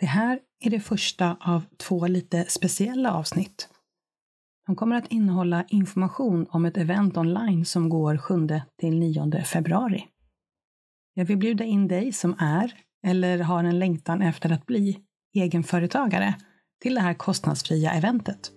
Det 0.00 0.06
här 0.06 0.40
är 0.60 0.70
det 0.70 0.80
första 0.80 1.36
av 1.40 1.64
två 1.76 2.06
lite 2.06 2.44
speciella 2.48 3.12
avsnitt. 3.12 3.68
De 4.66 4.76
kommer 4.76 4.96
att 4.96 5.12
innehålla 5.12 5.64
information 5.68 6.46
om 6.50 6.64
ett 6.64 6.76
event 6.76 7.16
online 7.16 7.64
som 7.64 7.88
går 7.88 8.14
7-9 8.14 9.42
februari. 9.42 10.06
Jag 11.14 11.24
vill 11.24 11.36
bjuda 11.36 11.64
in 11.64 11.88
dig 11.88 12.12
som 12.12 12.36
är 12.38 12.74
eller 13.06 13.38
har 13.38 13.64
en 13.64 13.78
längtan 13.78 14.22
efter 14.22 14.52
att 14.52 14.66
bli 14.66 14.98
egenföretagare 15.34 16.34
till 16.82 16.94
det 16.94 17.00
här 17.00 17.14
kostnadsfria 17.14 17.92
eventet. 17.92 18.52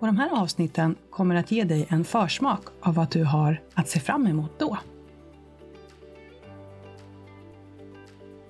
Och 0.00 0.06
de 0.06 0.16
här 0.16 0.42
avsnitten 0.42 0.96
kommer 1.10 1.34
att 1.34 1.50
ge 1.50 1.64
dig 1.64 1.86
en 1.88 2.04
försmak 2.04 2.62
av 2.82 2.94
vad 2.94 3.12
du 3.12 3.24
har 3.24 3.62
att 3.74 3.88
se 3.88 4.00
fram 4.00 4.26
emot 4.26 4.58
då. 4.58 4.78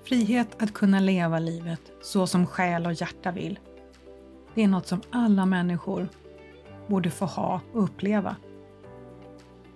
Frihet 0.04 0.62
att 0.62 0.74
kunna 0.74 1.00
leva 1.00 1.38
livet 1.38 1.80
så 2.02 2.26
som 2.26 2.46
själ 2.46 2.86
och 2.86 2.92
hjärta 2.92 3.30
vill. 3.30 3.58
Det 4.54 4.62
är 4.62 4.68
något 4.68 4.86
som 4.86 5.00
alla 5.10 5.46
människor 5.46 6.08
borde 6.86 7.10
få 7.10 7.24
ha 7.24 7.60
och 7.72 7.84
uppleva. 7.84 8.36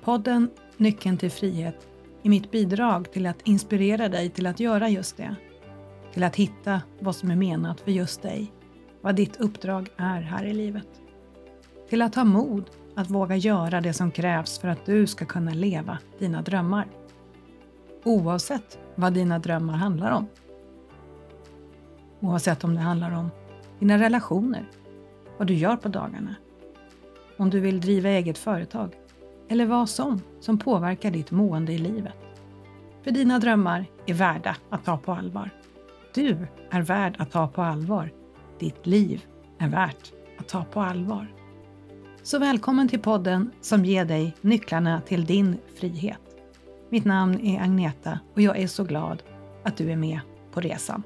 Podden 0.04 0.50
Nyckeln 0.76 1.18
till 1.18 1.30
frihet 1.30 1.88
är 2.22 2.28
mitt 2.28 2.50
bidrag 2.50 3.12
till 3.12 3.26
att 3.26 3.42
inspirera 3.44 4.08
dig 4.08 4.30
till 4.30 4.46
att 4.46 4.60
göra 4.60 4.88
just 4.88 5.16
det. 5.16 5.36
Till 6.12 6.24
att 6.24 6.36
hitta 6.36 6.80
vad 7.00 7.16
som 7.16 7.30
är 7.30 7.36
menat 7.36 7.80
för 7.80 7.90
just 7.90 8.22
dig. 8.22 8.52
Vad 9.00 9.16
ditt 9.16 9.36
uppdrag 9.36 9.88
är 9.96 10.20
här 10.20 10.44
i 10.44 10.54
livet. 10.54 10.88
Till 11.88 12.02
att 12.02 12.14
ha 12.14 12.24
mod 12.24 12.70
att 12.94 13.10
våga 13.10 13.36
göra 13.36 13.80
det 13.80 13.92
som 13.92 14.10
krävs 14.10 14.58
för 14.58 14.68
att 14.68 14.86
du 14.86 15.06
ska 15.06 15.24
kunna 15.24 15.54
leva 15.54 15.98
dina 16.18 16.42
drömmar. 16.42 16.86
Oavsett 18.06 18.78
vad 18.94 19.12
dina 19.12 19.38
drömmar 19.38 19.74
handlar 19.74 20.10
om. 20.10 20.26
Oavsett 22.20 22.64
om 22.64 22.74
det 22.74 22.80
handlar 22.80 23.12
om 23.12 23.30
dina 23.78 23.98
relationer, 23.98 24.70
vad 25.38 25.46
du 25.46 25.54
gör 25.54 25.76
på 25.76 25.88
dagarna, 25.88 26.34
om 27.36 27.50
du 27.50 27.60
vill 27.60 27.80
driva 27.80 28.08
eget 28.08 28.38
företag 28.38 28.94
eller 29.48 29.66
vad 29.66 29.88
som 29.88 30.20
som 30.40 30.58
påverkar 30.58 31.10
ditt 31.10 31.30
mående 31.30 31.72
i 31.72 31.78
livet. 31.78 32.14
För 33.02 33.10
dina 33.10 33.38
drömmar 33.38 33.86
är 34.06 34.14
värda 34.14 34.56
att 34.70 34.84
ta 34.84 34.98
på 34.98 35.12
allvar. 35.12 35.50
Du 36.14 36.46
är 36.70 36.82
värd 36.82 37.16
att 37.18 37.30
ta 37.30 37.48
på 37.48 37.62
allvar. 37.62 38.12
Ditt 38.58 38.86
liv 38.86 39.24
är 39.58 39.68
värt 39.68 40.12
att 40.38 40.48
ta 40.48 40.64
på 40.64 40.80
allvar. 40.80 41.34
Så 42.22 42.38
välkommen 42.38 42.88
till 42.88 43.00
podden 43.00 43.50
som 43.60 43.84
ger 43.84 44.04
dig 44.04 44.34
nycklarna 44.40 45.00
till 45.00 45.24
din 45.24 45.58
frihet. 45.74 46.25
Mitt 46.96 47.04
namn 47.04 47.40
är 47.40 47.60
Agneta 47.60 48.20
och 48.34 48.42
jag 48.42 48.58
är 48.58 48.66
så 48.66 48.84
glad 48.84 49.22
att 49.64 49.76
du 49.76 49.90
är 49.90 49.96
med 49.96 50.20
på 50.52 50.60
resan. 50.60 51.02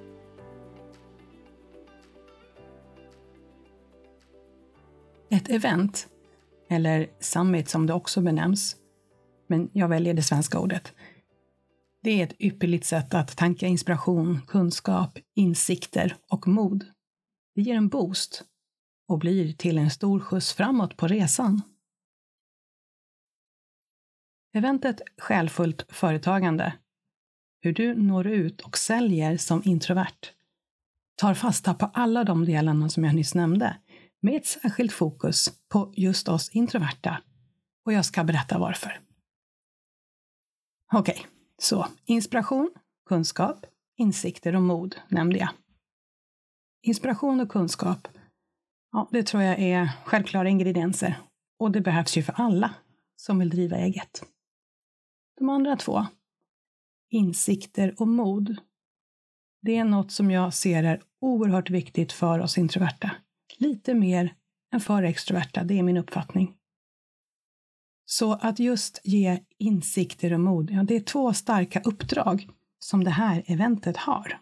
Ett 5.30 5.48
event, 5.48 6.08
eller 6.68 7.10
summit 7.20 7.68
som 7.68 7.86
det 7.86 7.94
också 7.94 8.20
benämns, 8.20 8.76
men 9.46 9.70
jag 9.72 9.88
väljer 9.88 10.14
det 10.14 10.22
svenska 10.22 10.58
ordet. 10.58 10.92
Det 12.02 12.20
är 12.20 12.24
ett 12.24 12.40
ypperligt 12.40 12.86
sätt 12.86 13.14
att 13.14 13.36
tanka 13.36 13.66
inspiration, 13.66 14.40
kunskap, 14.46 15.18
insikter 15.34 16.16
och 16.28 16.48
mod. 16.48 16.84
Det 17.54 17.62
ger 17.62 17.74
en 17.74 17.88
boost 17.88 18.44
och 19.08 19.18
blir 19.18 19.52
till 19.52 19.78
en 19.78 19.90
stor 19.90 20.20
skjuts 20.20 20.52
framåt 20.52 20.96
på 20.96 21.06
resan. 21.06 21.62
Eventet 24.52 25.00
Själfullt 25.18 25.86
företagande, 25.88 26.72
hur 27.60 27.72
du 27.72 27.94
når 27.94 28.26
ut 28.26 28.60
och 28.60 28.78
säljer 28.78 29.36
som 29.36 29.62
introvert, 29.64 30.32
tar 31.16 31.34
fasta 31.34 31.74
på 31.74 31.90
alla 31.94 32.24
de 32.24 32.44
delarna 32.44 32.88
som 32.88 33.04
jag 33.04 33.14
nyss 33.14 33.34
nämnde, 33.34 33.76
med 34.20 34.36
ett 34.36 34.46
särskilt 34.46 34.92
fokus 34.92 35.52
på 35.68 35.92
just 35.96 36.28
oss 36.28 36.48
introverta. 36.48 37.22
Och 37.84 37.92
jag 37.92 38.04
ska 38.04 38.24
berätta 38.24 38.58
varför. 38.58 39.00
Okej, 40.92 41.12
okay, 41.12 41.26
så 41.58 41.86
inspiration, 42.04 42.70
kunskap, 43.08 43.66
insikter 43.96 44.56
och 44.56 44.62
mod 44.62 44.96
nämnde 45.08 45.38
jag. 45.38 45.50
Inspiration 46.82 47.40
och 47.40 47.48
kunskap, 47.48 48.08
ja, 48.92 49.08
det 49.10 49.22
tror 49.22 49.42
jag 49.42 49.58
är 49.58 49.90
självklara 50.04 50.48
ingredienser. 50.48 51.20
Och 51.58 51.70
det 51.70 51.80
behövs 51.80 52.16
ju 52.16 52.22
för 52.22 52.32
alla 52.32 52.74
som 53.16 53.38
vill 53.38 53.50
driva 53.50 53.76
eget. 53.76 54.22
De 55.40 55.48
andra 55.48 55.76
två, 55.76 56.06
insikter 57.10 57.94
och 57.98 58.08
mod, 58.08 58.56
det 59.62 59.76
är 59.76 59.84
något 59.84 60.12
som 60.12 60.30
jag 60.30 60.54
ser 60.54 60.84
är 60.84 61.02
oerhört 61.20 61.70
viktigt 61.70 62.12
för 62.12 62.38
oss 62.38 62.58
introverta. 62.58 63.10
Lite 63.56 63.94
mer 63.94 64.34
än 64.72 64.80
för 64.80 65.02
extroverta, 65.02 65.64
det 65.64 65.78
är 65.78 65.82
min 65.82 65.96
uppfattning. 65.96 66.56
Så 68.04 68.32
att 68.32 68.58
just 68.58 69.00
ge 69.04 69.44
insikter 69.58 70.32
och 70.32 70.40
mod, 70.40 70.70
ja, 70.70 70.82
det 70.82 70.96
är 70.96 71.00
två 71.00 71.32
starka 71.32 71.80
uppdrag 71.80 72.48
som 72.78 73.04
det 73.04 73.10
här 73.10 73.42
eventet 73.46 73.96
har. 73.96 74.40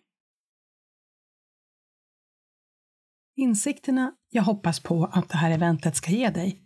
Insikterna 3.37 4.17
jag 4.31 4.43
hoppas 4.43 4.81
på 4.81 5.05
att 5.05 5.29
det 5.29 5.37
här 5.37 5.51
eventet 5.51 5.97
ska 5.97 6.11
ge 6.11 6.31
dig, 6.31 6.63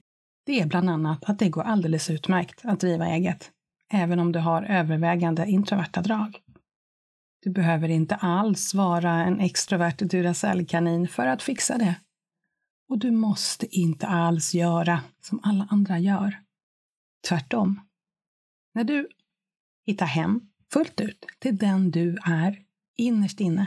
det 0.46 0.60
är 0.60 0.66
bland 0.66 0.90
annat 0.90 1.24
att 1.24 1.38
det 1.38 1.48
går 1.48 1.62
alldeles 1.62 2.10
utmärkt 2.10 2.64
att 2.64 2.80
driva 2.80 3.06
eget 3.06 3.52
även 3.92 4.18
om 4.18 4.32
du 4.32 4.38
har 4.38 4.62
övervägande 4.62 5.46
introverta 5.46 6.02
drag. 6.02 6.38
Du 7.42 7.50
behöver 7.50 7.88
inte 7.88 8.14
alls 8.16 8.74
vara 8.74 9.12
en 9.12 9.40
extrovert 9.40 9.98
Duracell-kanin 9.98 11.08
för 11.08 11.26
att 11.26 11.42
fixa 11.42 11.78
det. 11.78 11.94
Och 12.88 12.98
du 12.98 13.10
måste 13.10 13.76
inte 13.76 14.06
alls 14.06 14.54
göra 14.54 15.00
som 15.20 15.40
alla 15.42 15.68
andra 15.70 15.98
gör. 15.98 16.40
Tvärtom. 17.28 17.80
När 18.74 18.84
du 18.84 19.08
hittar 19.86 20.06
hem 20.06 20.40
fullt 20.72 21.00
ut 21.00 21.26
till 21.38 21.56
den 21.56 21.90
du 21.90 22.18
är 22.24 22.58
innerst 22.96 23.40
inne, 23.40 23.66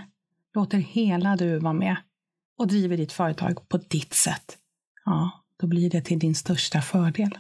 låter 0.55 0.77
hela 0.77 1.35
du 1.35 1.59
vara 1.59 1.73
med 1.73 1.95
och 2.57 2.67
driver 2.67 2.97
ditt 2.97 3.11
företag 3.11 3.69
på 3.69 3.77
ditt 3.77 4.13
sätt, 4.13 4.57
ja, 5.05 5.31
då 5.59 5.67
blir 5.67 5.89
det 5.89 6.01
till 6.01 6.19
din 6.19 6.35
största 6.35 6.81
fördel. 6.81 7.37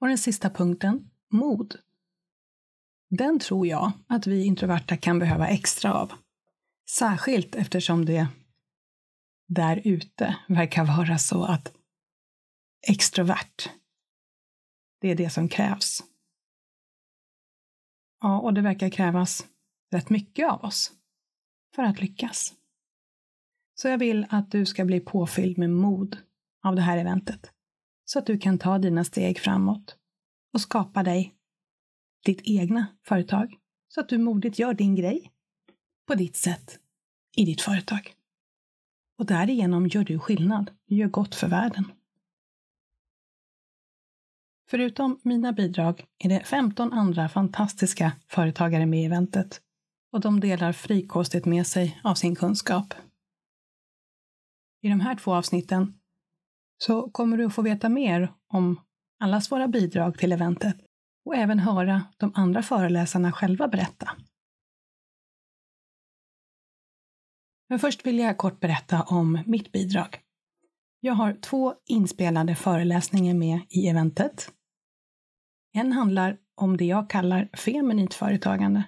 Och 0.00 0.08
den 0.08 0.18
sista 0.18 0.50
punkten, 0.50 1.10
mod. 1.28 1.78
Den 3.10 3.38
tror 3.38 3.66
jag 3.66 3.92
att 4.06 4.26
vi 4.26 4.44
introverta 4.44 4.96
kan 4.96 5.18
behöva 5.18 5.48
extra 5.48 5.94
av. 5.94 6.12
Särskilt 6.90 7.54
eftersom 7.54 8.04
det 8.04 8.28
där 9.48 9.82
ute 9.84 10.36
verkar 10.48 10.84
vara 10.84 11.18
så 11.18 11.44
att 11.44 11.72
extrovert, 12.88 13.70
det 15.00 15.08
är 15.08 15.14
det 15.14 15.30
som 15.30 15.48
krävs. 15.48 16.02
Ja, 18.20 18.40
och 18.40 18.54
det 18.54 18.60
verkar 18.60 18.90
krävas 18.90 19.46
rätt 19.90 20.10
mycket 20.10 20.50
av 20.50 20.64
oss 20.64 20.92
för 21.74 21.82
att 21.82 22.00
lyckas. 22.00 22.54
Så 23.74 23.88
jag 23.88 23.98
vill 23.98 24.26
att 24.30 24.50
du 24.50 24.66
ska 24.66 24.84
bli 24.84 25.00
påfylld 25.00 25.58
med 25.58 25.70
mod 25.70 26.18
av 26.64 26.76
det 26.76 26.82
här 26.82 26.98
eventet 26.98 27.52
så 28.12 28.18
att 28.18 28.26
du 28.26 28.38
kan 28.38 28.58
ta 28.58 28.78
dina 28.78 29.04
steg 29.04 29.38
framåt 29.38 29.96
och 30.52 30.60
skapa 30.60 31.02
dig 31.02 31.34
ditt 32.24 32.40
egna 32.44 32.86
företag 33.04 33.56
så 33.88 34.00
att 34.00 34.08
du 34.08 34.18
modigt 34.18 34.58
gör 34.58 34.74
din 34.74 34.94
grej 34.94 35.32
på 36.06 36.14
ditt 36.14 36.36
sätt 36.36 36.78
i 37.36 37.44
ditt 37.44 37.60
företag. 37.60 38.14
Och 39.18 39.26
därigenom 39.26 39.86
gör 39.86 40.04
du 40.04 40.18
skillnad, 40.18 40.70
du 40.86 40.96
gör 40.96 41.08
gott 41.08 41.34
för 41.34 41.48
världen. 41.48 41.84
Förutom 44.70 45.20
mina 45.22 45.52
bidrag 45.52 46.04
är 46.18 46.28
det 46.28 46.44
15 46.44 46.92
andra 46.92 47.28
fantastiska 47.28 48.12
företagare 48.28 48.86
med 48.86 49.00
i 49.00 49.04
eventet 49.04 49.60
och 50.12 50.20
de 50.20 50.40
delar 50.40 50.72
frikostigt 50.72 51.46
med 51.46 51.66
sig 51.66 52.00
av 52.04 52.14
sin 52.14 52.36
kunskap. 52.36 52.94
I 54.82 54.88
de 54.88 55.00
här 55.00 55.16
två 55.16 55.34
avsnitten 55.34 55.99
så 56.84 57.10
kommer 57.10 57.36
du 57.36 57.44
att 57.44 57.54
få 57.54 57.62
veta 57.62 57.88
mer 57.88 58.32
om 58.52 58.80
allas 59.20 59.52
våra 59.52 59.68
bidrag 59.68 60.18
till 60.18 60.32
eventet 60.32 60.76
och 61.24 61.36
även 61.36 61.58
höra 61.58 62.02
de 62.16 62.32
andra 62.34 62.62
föreläsarna 62.62 63.32
själva 63.32 63.68
berätta. 63.68 64.10
Men 67.68 67.78
först 67.78 68.06
vill 68.06 68.18
jag 68.18 68.38
kort 68.38 68.60
berätta 68.60 69.02
om 69.02 69.38
mitt 69.46 69.72
bidrag. 69.72 70.20
Jag 71.00 71.14
har 71.14 71.32
två 71.32 71.74
inspelade 71.86 72.54
föreläsningar 72.54 73.34
med 73.34 73.60
i 73.68 73.88
eventet. 73.88 74.52
En 75.72 75.92
handlar 75.92 76.38
om 76.54 76.76
det 76.76 76.84
jag 76.84 77.10
kallar 77.10 77.48
feminint 77.52 78.14
företagande. 78.14 78.84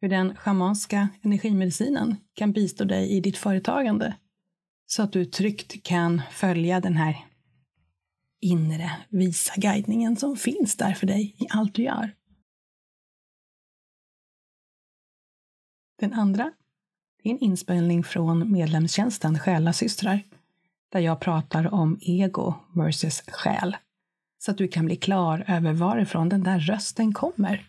Hur 0.00 0.08
den 0.08 0.36
schamanska 0.36 1.08
energimedicinen 1.22 2.16
kan 2.34 2.52
bistå 2.52 2.84
dig 2.84 3.10
i 3.10 3.20
ditt 3.20 3.38
företagande 3.38 4.16
så 4.86 5.02
att 5.02 5.12
du 5.12 5.24
tryggt 5.24 5.82
kan 5.82 6.22
följa 6.30 6.80
den 6.80 6.96
här 6.96 7.26
inre 8.40 8.90
visa 9.08 9.52
guidningen 9.56 10.16
som 10.16 10.36
finns 10.36 10.76
där 10.76 10.94
för 10.94 11.06
dig 11.06 11.36
i 11.38 11.46
allt 11.50 11.74
du 11.74 11.82
gör. 11.82 12.14
Den 15.98 16.12
andra 16.12 16.52
är 17.22 17.30
en 17.30 17.38
inspelning 17.38 18.04
från 18.04 18.52
medlemstjänsten 18.52 19.38
Själasystrar, 19.38 20.20
där 20.88 21.00
jag 21.00 21.20
pratar 21.20 21.74
om 21.74 21.98
ego 22.00 22.54
versus 22.74 23.22
själ. 23.26 23.76
Så 24.38 24.50
att 24.50 24.58
du 24.58 24.68
kan 24.68 24.86
bli 24.86 24.96
klar 24.96 25.44
över 25.48 25.72
varifrån 25.72 26.28
den 26.28 26.42
där 26.42 26.58
rösten 26.58 27.12
kommer. 27.12 27.66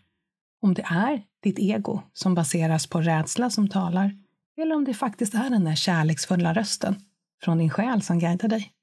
Om 0.62 0.74
det 0.74 0.86
är 0.90 1.24
ditt 1.44 1.60
ego 1.60 2.02
som 2.14 2.36
baseras 2.36 2.88
på 2.88 3.02
rädsla 3.02 3.50
som 3.50 3.70
talar, 3.70 4.18
eller 4.58 4.76
om 4.76 4.86
det 4.86 4.94
faktiskt 4.94 5.34
är 5.34 5.50
den 5.50 5.64
där 5.64 5.76
kärleksfulla 5.76 6.54
rösten 6.54 7.07
från 7.44 7.58
din 7.58 7.70
själ 7.70 8.02
som 8.02 8.20
guidar 8.20 8.50
dig. 8.50 8.74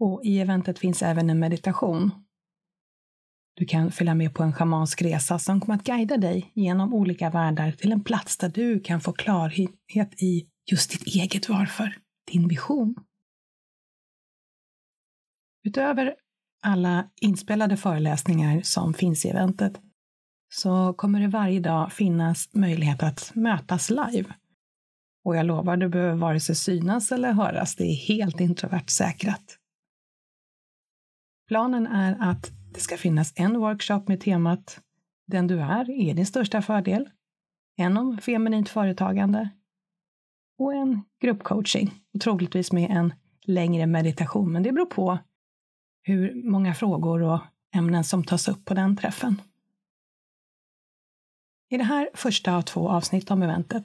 Och 0.00 0.24
i 0.24 0.40
eventet 0.40 0.78
finns 0.78 1.02
även 1.02 1.30
en 1.30 1.38
meditation. 1.38 2.10
Du 3.56 3.66
kan 3.66 3.92
följa 3.92 4.14
med 4.14 4.34
på 4.34 4.42
en 4.42 4.52
schamansk 4.52 5.02
resa 5.02 5.38
som 5.38 5.60
kommer 5.60 5.74
att 5.74 5.84
guida 5.84 6.16
dig 6.16 6.50
genom 6.54 6.94
olika 6.94 7.30
världar 7.30 7.72
till 7.72 7.92
en 7.92 8.04
plats 8.04 8.36
där 8.36 8.48
du 8.48 8.80
kan 8.80 9.00
få 9.00 9.12
klarhet 9.12 10.22
i 10.22 10.48
just 10.70 10.90
ditt 10.90 11.06
eget 11.06 11.48
varför, 11.48 11.98
din 12.32 12.48
vision. 12.48 12.94
Utöver 15.66 16.14
alla 16.62 17.10
inspelade 17.20 17.76
föreläsningar 17.76 18.62
som 18.62 18.94
finns 18.94 19.24
i 19.24 19.28
eventet 19.28 19.80
så 20.48 20.92
kommer 20.92 21.20
det 21.20 21.28
varje 21.28 21.60
dag 21.60 21.92
finnas 21.92 22.54
möjlighet 22.54 23.02
att 23.02 23.34
mötas 23.34 23.90
live. 23.90 24.34
Och 25.24 25.36
jag 25.36 25.46
lovar, 25.46 25.76
du 25.76 25.88
behöver 25.88 26.14
vare 26.14 26.40
sig 26.40 26.54
synas 26.54 27.12
eller 27.12 27.32
höras. 27.32 27.76
Det 27.76 27.84
är 27.84 27.94
helt 27.94 28.40
introvert 28.40 28.88
säkrat. 28.88 29.58
Planen 31.48 31.86
är 31.86 32.30
att 32.30 32.50
det 32.74 32.80
ska 32.80 32.96
finnas 32.96 33.32
en 33.36 33.58
workshop 33.58 34.02
med 34.06 34.20
temat 34.20 34.80
Den 35.26 35.46
du 35.46 35.60
är 35.60 35.90
är 35.90 36.14
din 36.14 36.26
största 36.26 36.62
fördel, 36.62 37.10
en 37.76 37.96
om 37.96 38.18
feminint 38.18 38.68
företagande 38.68 39.48
och 40.58 40.74
en 40.74 41.02
gruppcoaching, 41.20 41.94
troligtvis 42.20 42.72
med 42.72 42.90
en 42.90 43.14
längre 43.42 43.86
meditation, 43.86 44.52
men 44.52 44.62
det 44.62 44.72
beror 44.72 44.86
på 44.86 45.18
hur 46.02 46.50
många 46.50 46.74
frågor 46.74 47.22
och 47.22 47.40
ämnen 47.74 48.04
som 48.04 48.24
tas 48.24 48.48
upp 48.48 48.64
på 48.64 48.74
den 48.74 48.96
träffen. 48.96 49.40
I 51.70 51.76
det 51.76 51.84
här 51.84 52.10
första 52.14 52.56
av 52.56 52.62
två 52.62 52.88
avsnitt 52.88 53.30
om 53.30 53.42
eventet 53.42 53.84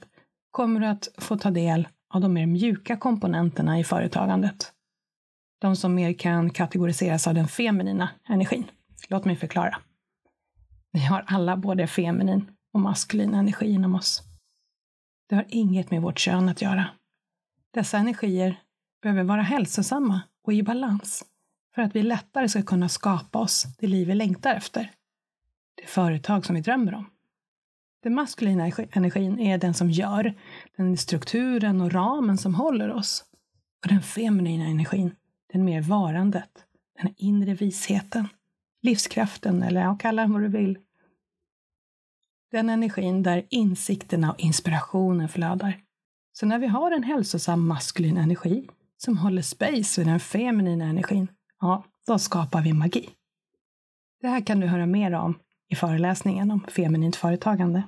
kommer 0.50 0.80
du 0.80 0.86
att 0.86 1.08
få 1.18 1.36
ta 1.36 1.50
del 1.50 1.88
av 2.14 2.20
de 2.20 2.32
mer 2.32 2.46
mjuka 2.46 2.96
komponenterna 2.96 3.78
i 3.78 3.84
företagandet. 3.84 4.72
De 5.60 5.76
som 5.76 5.94
mer 5.94 6.12
kan 6.12 6.50
kategoriseras 6.50 7.26
av 7.26 7.34
den 7.34 7.48
feminina 7.48 8.08
energin. 8.28 8.70
Låt 9.08 9.24
mig 9.24 9.36
förklara. 9.36 9.78
Vi 10.92 11.00
har 11.00 11.24
alla 11.26 11.56
både 11.56 11.86
feminin 11.86 12.50
och 12.72 12.80
maskulin 12.80 13.34
energi 13.34 13.70
inom 13.70 13.94
oss. 13.94 14.22
Det 15.28 15.34
har 15.34 15.44
inget 15.48 15.90
med 15.90 16.02
vårt 16.02 16.18
kön 16.18 16.48
att 16.48 16.62
göra. 16.62 16.86
Dessa 17.74 17.98
energier 17.98 18.60
behöver 19.02 19.22
vara 19.22 19.42
hälsosamma 19.42 20.20
och 20.46 20.52
i 20.52 20.62
balans 20.62 21.24
för 21.74 21.82
att 21.82 21.96
vi 21.96 22.02
lättare 22.02 22.48
ska 22.48 22.62
kunna 22.62 22.88
skapa 22.88 23.38
oss 23.38 23.66
det 23.78 23.86
liv 23.86 24.06
vi 24.08 24.14
längtar 24.14 24.54
efter. 24.54 24.90
Det 25.74 25.86
företag 25.86 26.46
som 26.46 26.54
vi 26.54 26.60
drömmer 26.60 26.94
om. 26.94 27.10
Den 28.02 28.14
maskulina 28.14 28.70
energin 28.92 29.38
är 29.38 29.58
den 29.58 29.74
som 29.74 29.90
gör, 29.90 30.34
den 30.76 30.96
strukturen 30.96 31.80
och 31.80 31.92
ramen 31.92 32.38
som 32.38 32.54
håller 32.54 32.90
oss. 32.90 33.24
Och 33.82 33.88
den 33.88 34.02
feminina 34.02 34.64
energin, 34.64 35.14
den 35.52 35.64
mer 35.64 35.82
varandet, 35.82 36.64
den 37.02 37.14
inre 37.16 37.54
visheten, 37.54 38.28
livskraften 38.82 39.62
eller 39.62 39.80
ja, 39.80 39.96
kalla 40.00 40.22
den 40.22 40.32
vad 40.32 40.42
du 40.42 40.48
vill. 40.48 40.78
Den 42.50 42.68
energin 42.68 43.22
där 43.22 43.46
insikterna 43.50 44.32
och 44.32 44.40
inspirationen 44.40 45.28
flödar. 45.28 45.80
Så 46.32 46.46
när 46.46 46.58
vi 46.58 46.66
har 46.66 46.90
en 46.90 47.02
hälsosam 47.02 47.66
maskulin 47.66 48.16
energi 48.16 48.68
som 48.96 49.18
håller 49.18 49.42
space 49.42 49.94
för 49.94 50.04
den 50.04 50.20
feminina 50.20 50.84
energin, 50.84 51.28
ja, 51.60 51.84
då 52.06 52.18
skapar 52.18 52.62
vi 52.62 52.72
magi. 52.72 53.10
Det 54.20 54.28
här 54.28 54.40
kan 54.40 54.60
du 54.60 54.66
höra 54.66 54.86
mer 54.86 55.12
om 55.12 55.38
i 55.70 55.74
föreläsningen 55.74 56.50
om 56.50 56.60
feminint 56.60 57.16
företagande. 57.16 57.82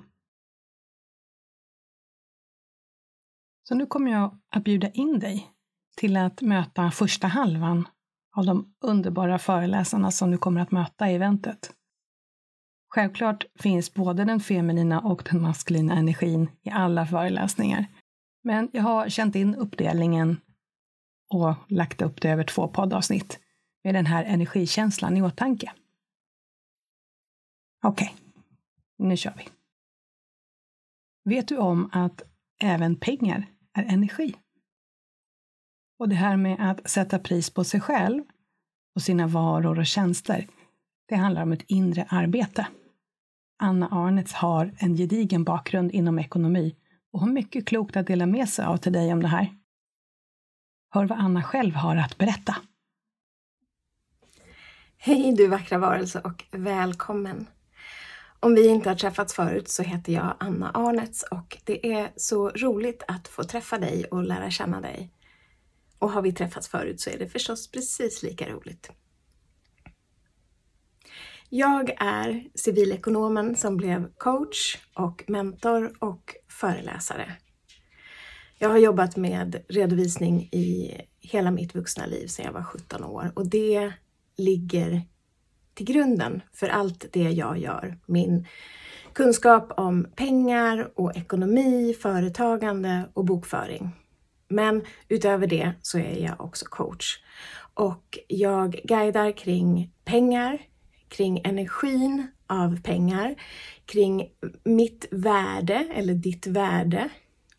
Så 3.69 3.75
nu 3.75 3.87
kommer 3.87 4.13
jag 4.13 4.39
att 4.51 4.65
bjuda 4.65 4.91
in 4.91 5.19
dig 5.19 5.51
till 5.97 6.17
att 6.17 6.43
möta 6.43 6.91
första 6.91 7.27
halvan 7.27 7.89
av 8.37 8.47
de 8.47 8.75
underbara 8.81 9.39
föreläsarna 9.39 10.11
som 10.11 10.31
du 10.31 10.39
kommer 10.39 10.61
att 10.61 10.71
möta 10.71 11.11
i 11.11 11.15
eventet. 11.15 11.73
Självklart 12.89 13.45
finns 13.59 13.95
både 13.95 14.25
den 14.25 14.41
feminina 14.41 15.01
och 15.01 15.23
den 15.31 15.43
maskulina 15.43 15.95
energin 15.95 16.51
i 16.63 16.71
alla 16.71 17.07
föreläsningar. 17.07 17.87
Men 18.45 18.71
jag 18.73 18.83
har 18.83 19.09
känt 19.09 19.37
in 19.37 19.55
uppdelningen 19.55 20.41
och 21.31 21.55
lagt 21.69 22.03
upp 22.03 22.21
det 22.21 22.31
över 22.31 22.45
två 22.45 22.69
poddavsnitt 22.69 23.39
med 23.85 23.95
den 23.95 24.07
här 24.07 24.25
energikänslan 24.25 25.17
i 25.17 25.23
åtanke. 25.23 25.73
Okej, 27.85 28.15
okay. 28.15 29.09
nu 29.09 29.17
kör 29.17 29.35
vi. 29.37 29.49
Vet 31.25 31.49
du 31.49 31.57
om 31.57 31.91
att 31.93 32.23
även 32.63 32.97
pengar 32.97 33.47
är 33.73 33.83
energi? 33.83 34.35
Och 35.99 36.09
det 36.09 36.15
här 36.15 36.37
med 36.37 36.71
att 36.71 36.91
sätta 36.91 37.19
pris 37.19 37.51
på 37.51 37.65
sig 37.65 37.81
själv 37.81 38.25
och 38.95 39.03
sina 39.03 39.27
varor 39.27 39.79
och 39.79 39.87
tjänster, 39.87 40.49
det 41.09 41.17
handlar 41.17 41.43
om 41.43 41.53
ett 41.53 41.65
inre 41.67 42.07
arbete. 42.09 42.67
Anna 43.59 43.89
Arnets 43.89 44.33
har 44.33 44.75
en 44.79 44.97
gedigen 44.97 45.45
bakgrund 45.45 45.91
inom 45.91 46.19
ekonomi 46.19 46.77
och 47.13 47.21
har 47.21 47.29
mycket 47.29 47.67
klokt 47.67 47.97
att 47.97 48.07
dela 48.07 48.27
med 48.27 48.49
sig 48.49 48.65
av 48.65 48.77
till 48.77 48.93
dig 48.93 49.13
om 49.13 49.23
det 49.23 49.29
här. 49.29 49.57
Hör 50.91 51.07
vad 51.07 51.19
Anna 51.19 51.43
själv 51.43 51.75
har 51.75 51.97
att 51.97 52.19
berätta. 52.19 52.57
Hej 54.97 55.35
du 55.37 55.49
vackra 55.49 55.79
varelse 55.79 56.21
och 56.21 56.45
välkommen! 56.51 57.47
Om 58.45 58.55
vi 58.55 58.69
inte 58.69 58.89
har 58.89 58.97
träffats 58.97 59.35
förut 59.35 59.69
så 59.69 59.83
heter 59.83 60.13
jag 60.13 60.37
Anna 60.41 60.71
Arnets 60.71 61.23
och 61.23 61.59
det 61.65 61.93
är 61.93 62.13
så 62.17 62.49
roligt 62.49 63.03
att 63.09 63.29
få 63.29 63.45
träffa 63.45 63.79
dig 63.79 64.05
och 64.05 64.23
lära 64.23 64.51
känna 64.51 64.81
dig. 64.81 65.13
Och 65.99 66.11
har 66.11 66.23
vi 66.23 66.33
träffats 66.33 66.69
förut 66.69 67.01
så 67.01 67.11
är 67.11 67.19
det 67.19 67.29
förstås 67.29 67.71
precis 67.71 68.23
lika 68.23 68.49
roligt. 68.49 68.91
Jag 71.49 71.91
är 71.99 72.49
civilekonomen 72.55 73.57
som 73.57 73.77
blev 73.77 74.13
coach 74.17 74.79
och 74.95 75.25
mentor 75.29 75.97
och 75.99 76.35
föreläsare. 76.49 77.33
Jag 78.59 78.69
har 78.69 78.79
jobbat 78.79 79.17
med 79.17 79.65
redovisning 79.69 80.43
i 80.43 80.97
hela 81.21 81.51
mitt 81.51 81.75
vuxna 81.75 82.07
liv 82.07 82.27
sedan 82.27 82.45
jag 82.47 82.53
var 82.53 82.65
17 82.65 83.05
år 83.05 83.33
och 83.35 83.47
det 83.47 83.93
ligger 84.37 85.03
till 85.75 85.87
grunden 85.87 86.43
för 86.53 86.69
allt 86.69 87.07
det 87.13 87.31
jag 87.31 87.59
gör. 87.59 87.99
Min 88.07 88.47
kunskap 89.13 89.73
om 89.77 90.07
pengar 90.17 90.91
och 90.95 91.17
ekonomi, 91.17 91.95
företagande 92.03 93.09
och 93.13 93.25
bokföring. 93.25 93.91
Men 94.49 94.83
utöver 95.09 95.47
det 95.47 95.73
så 95.83 95.99
är 95.99 96.25
jag 96.25 96.41
också 96.41 96.65
coach 96.69 97.19
och 97.75 98.19
jag 98.29 98.81
guidar 98.85 99.33
kring 99.33 99.93
pengar, 100.05 100.59
kring 101.09 101.41
energin 101.45 102.27
av 102.47 102.83
pengar, 102.83 103.35
kring 103.87 104.29
mitt 104.65 105.07
värde 105.11 105.89
eller 105.95 106.15
ditt 106.15 106.47
värde 106.47 107.09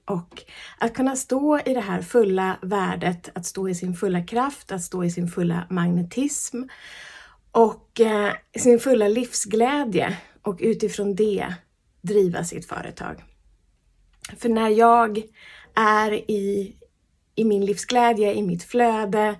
och 0.05 0.43
att 0.77 0.93
kunna 0.93 1.15
stå 1.15 1.59
i 1.65 1.73
det 1.73 1.81
här 1.81 2.01
fulla 2.01 2.57
värdet, 2.61 3.29
att 3.35 3.45
stå 3.45 3.69
i 3.69 3.75
sin 3.75 3.93
fulla 3.93 4.23
kraft, 4.23 4.71
att 4.71 4.83
stå 4.83 5.03
i 5.03 5.11
sin 5.11 5.27
fulla 5.27 5.67
magnetism 5.69 6.63
och 7.53 8.01
eh, 8.01 8.33
sin 8.57 8.79
fulla 8.79 9.07
livsglädje 9.07 10.17
och 10.41 10.57
utifrån 10.59 11.15
det 11.15 11.53
driva 12.01 12.43
sitt 12.43 12.65
företag. 12.65 13.23
För 14.37 14.49
när 14.49 14.69
jag 14.69 15.21
är 15.75 16.31
i, 16.31 16.75
i 17.35 17.43
min 17.43 17.65
livsglädje, 17.65 18.33
i 18.33 18.41
mitt 18.41 18.63
flöde, 18.63 19.35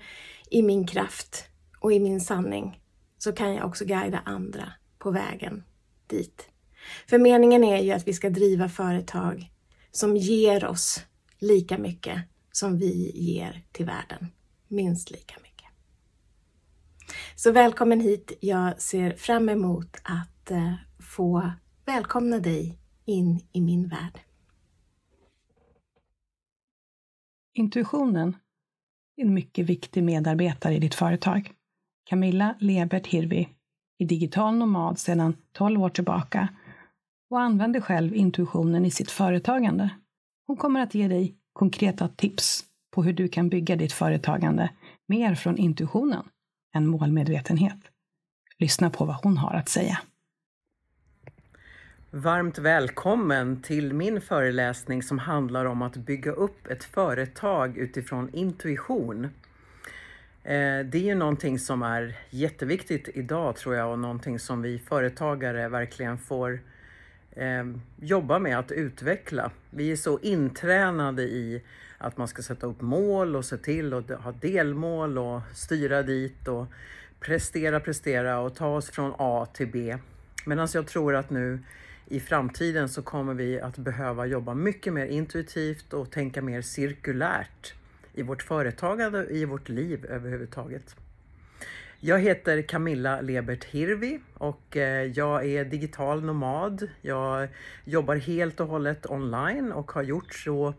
i 0.50 0.62
min 0.62 0.88
kraft 0.88 1.46
och 1.79 1.93
i 1.93 2.00
min 2.00 2.22
sanning 2.22 2.79
så 3.17 3.32
kan 3.32 3.53
jag 3.53 3.65
också 3.65 3.86
guida 3.86 4.22
andra 4.25 4.74
på 5.00 5.12
vägen 5.12 5.63
dit. 6.08 6.50
För 7.10 7.20
meningen 7.20 7.63
är 7.63 7.84
ju 7.84 7.91
att 7.91 8.08
vi 8.08 8.13
ska 8.13 8.29
driva 8.29 8.70
företag 8.70 9.51
som 9.91 10.17
ger 10.17 10.65
oss 10.65 11.01
lika 11.39 11.77
mycket 11.77 12.22
som 12.51 12.77
vi 12.77 13.12
ger 13.15 13.63
till 13.72 13.86
världen. 13.86 14.27
Minst 14.67 15.12
lika 15.12 15.36
mycket. 15.41 15.53
Så 17.36 17.52
välkommen 17.52 18.00
hit. 18.00 18.38
Jag 18.42 18.82
ser 18.82 19.14
fram 19.14 19.50
emot 19.50 19.98
att 20.04 20.52
eh, 20.52 20.74
få 21.00 21.52
välkomna 21.86 22.40
dig 22.40 22.78
in 23.06 23.42
i 23.52 23.62
min 23.62 23.88
värld. 23.88 24.20
Intuitionen 27.54 28.36
är 29.18 29.22
en 29.22 29.34
mycket 29.34 29.66
viktig 29.66 30.04
medarbetare 30.04 30.74
i 30.74 30.80
ditt 30.80 30.96
företag. 30.96 31.52
Camilla 32.10 32.56
Lebert 32.60 33.08
Hirvi 33.08 33.50
är 33.98 34.06
digital 34.06 34.56
nomad 34.56 35.00
sedan 35.00 35.36
12 35.52 35.84
år 35.84 35.90
tillbaka 35.90 36.48
och 37.30 37.42
använder 37.42 37.82
själv 37.82 38.16
intuitionen 38.16 38.86
i 38.86 38.92
sitt 38.92 39.12
företagande. 39.12 39.90
Hon 40.48 40.58
kommer 40.58 40.80
att 40.80 40.96
ge 40.96 41.08
dig 41.08 41.36
konkreta 41.54 42.08
tips 42.08 42.66
på 42.92 43.04
hur 43.04 43.14
du 43.14 43.28
kan 43.28 43.50
bygga 43.50 43.76
ditt 43.76 43.94
företagande 43.94 44.70
mer 45.08 45.36
från 45.36 45.58
intuitionen 45.58 46.24
en 46.74 46.88
målmedvetenhet. 46.88 47.77
Lyssna 48.58 48.89
på 48.89 49.06
vad 49.06 49.15
hon 49.15 49.38
har 49.38 49.53
att 49.53 49.70
säga. 49.70 50.00
Varmt 52.12 52.58
välkommen 52.58 53.62
till 53.62 53.94
min 53.94 54.22
föreläsning 54.22 55.03
som 55.03 55.20
handlar 55.20 55.65
om 55.65 55.82
att 55.82 55.98
bygga 55.98 56.32
upp 56.32 56.68
ett 56.68 56.84
företag 56.84 57.77
utifrån 57.77 58.30
intuition. 58.34 59.25
Eh, 60.44 60.80
det 60.86 60.96
är 60.96 61.03
ju 61.06 61.15
någonting 61.15 61.60
som 61.60 61.84
är 61.84 62.15
jätteviktigt 62.30 63.10
idag 63.13 63.56
tror 63.56 63.75
jag 63.75 63.92
och 63.92 64.00
någonting 64.00 64.39
som 64.39 64.62
vi 64.62 64.80
företagare 64.80 65.70
verkligen 65.70 66.18
får 66.18 66.60
eh, 67.32 67.63
jobba 68.01 68.39
med 68.39 68.60
att 68.60 68.72
utveckla. 68.72 69.51
Vi 69.70 69.92
är 69.92 69.96
så 69.96 70.20
intränade 70.20 71.24
i 71.24 71.63
att 72.04 72.18
man 72.18 72.28
ska 72.28 72.42
sätta 72.42 72.68
upp 72.68 72.82
mål 72.82 73.36
och 73.36 73.46
se 73.46 73.58
till 73.58 73.94
att 73.94 74.10
ha 74.10 74.32
delmål 74.32 75.18
och 75.18 75.42
styra 75.54 76.04
dit 76.04 76.48
och 76.48 76.66
prestera, 77.20 77.80
prestera 77.80 78.40
och 78.40 78.56
ta 78.56 78.68
oss 78.68 78.90
från 78.90 79.14
A 79.18 79.48
till 79.54 79.68
B. 79.68 79.98
Medan 80.46 80.68
jag 80.74 80.88
tror 80.88 81.16
att 81.16 81.30
nu 81.30 81.60
i 82.08 82.20
framtiden 82.20 82.90
så 82.90 83.02
kommer 83.02 83.34
vi 83.34 83.60
att 83.60 83.78
behöva 83.78 84.26
jobba 84.26 84.54
mycket 84.54 84.94
mer 84.94 85.06
intuitivt 85.06 85.94
och 85.94 86.12
tänka 86.12 86.42
mer 86.42 86.62
cirkulärt 86.62 87.74
i 88.14 88.22
vårt 88.24 88.44
företagande 88.44 89.24
och 89.24 89.32
i 89.32 89.46
vårt 89.46 89.70
liv 89.70 90.06
överhuvudtaget. 90.06 90.96
Jag 92.00 92.20
heter 92.20 92.62
Camilla 92.62 93.22
Lebert 93.22 93.64
Hirvi 93.64 94.20
och 94.34 94.78
eh, 94.78 95.04
jag 95.04 95.46
är 95.46 95.66
digital 95.66 96.24
nomad. 96.24 96.90
Jag 97.02 97.48
jobbar 97.86 98.16
helt 98.16 98.60
och 98.60 98.68
hållet 98.68 99.06
online 99.06 99.72
och 99.72 99.92
har 99.92 100.04
gjort 100.04 100.34
så 100.34 100.74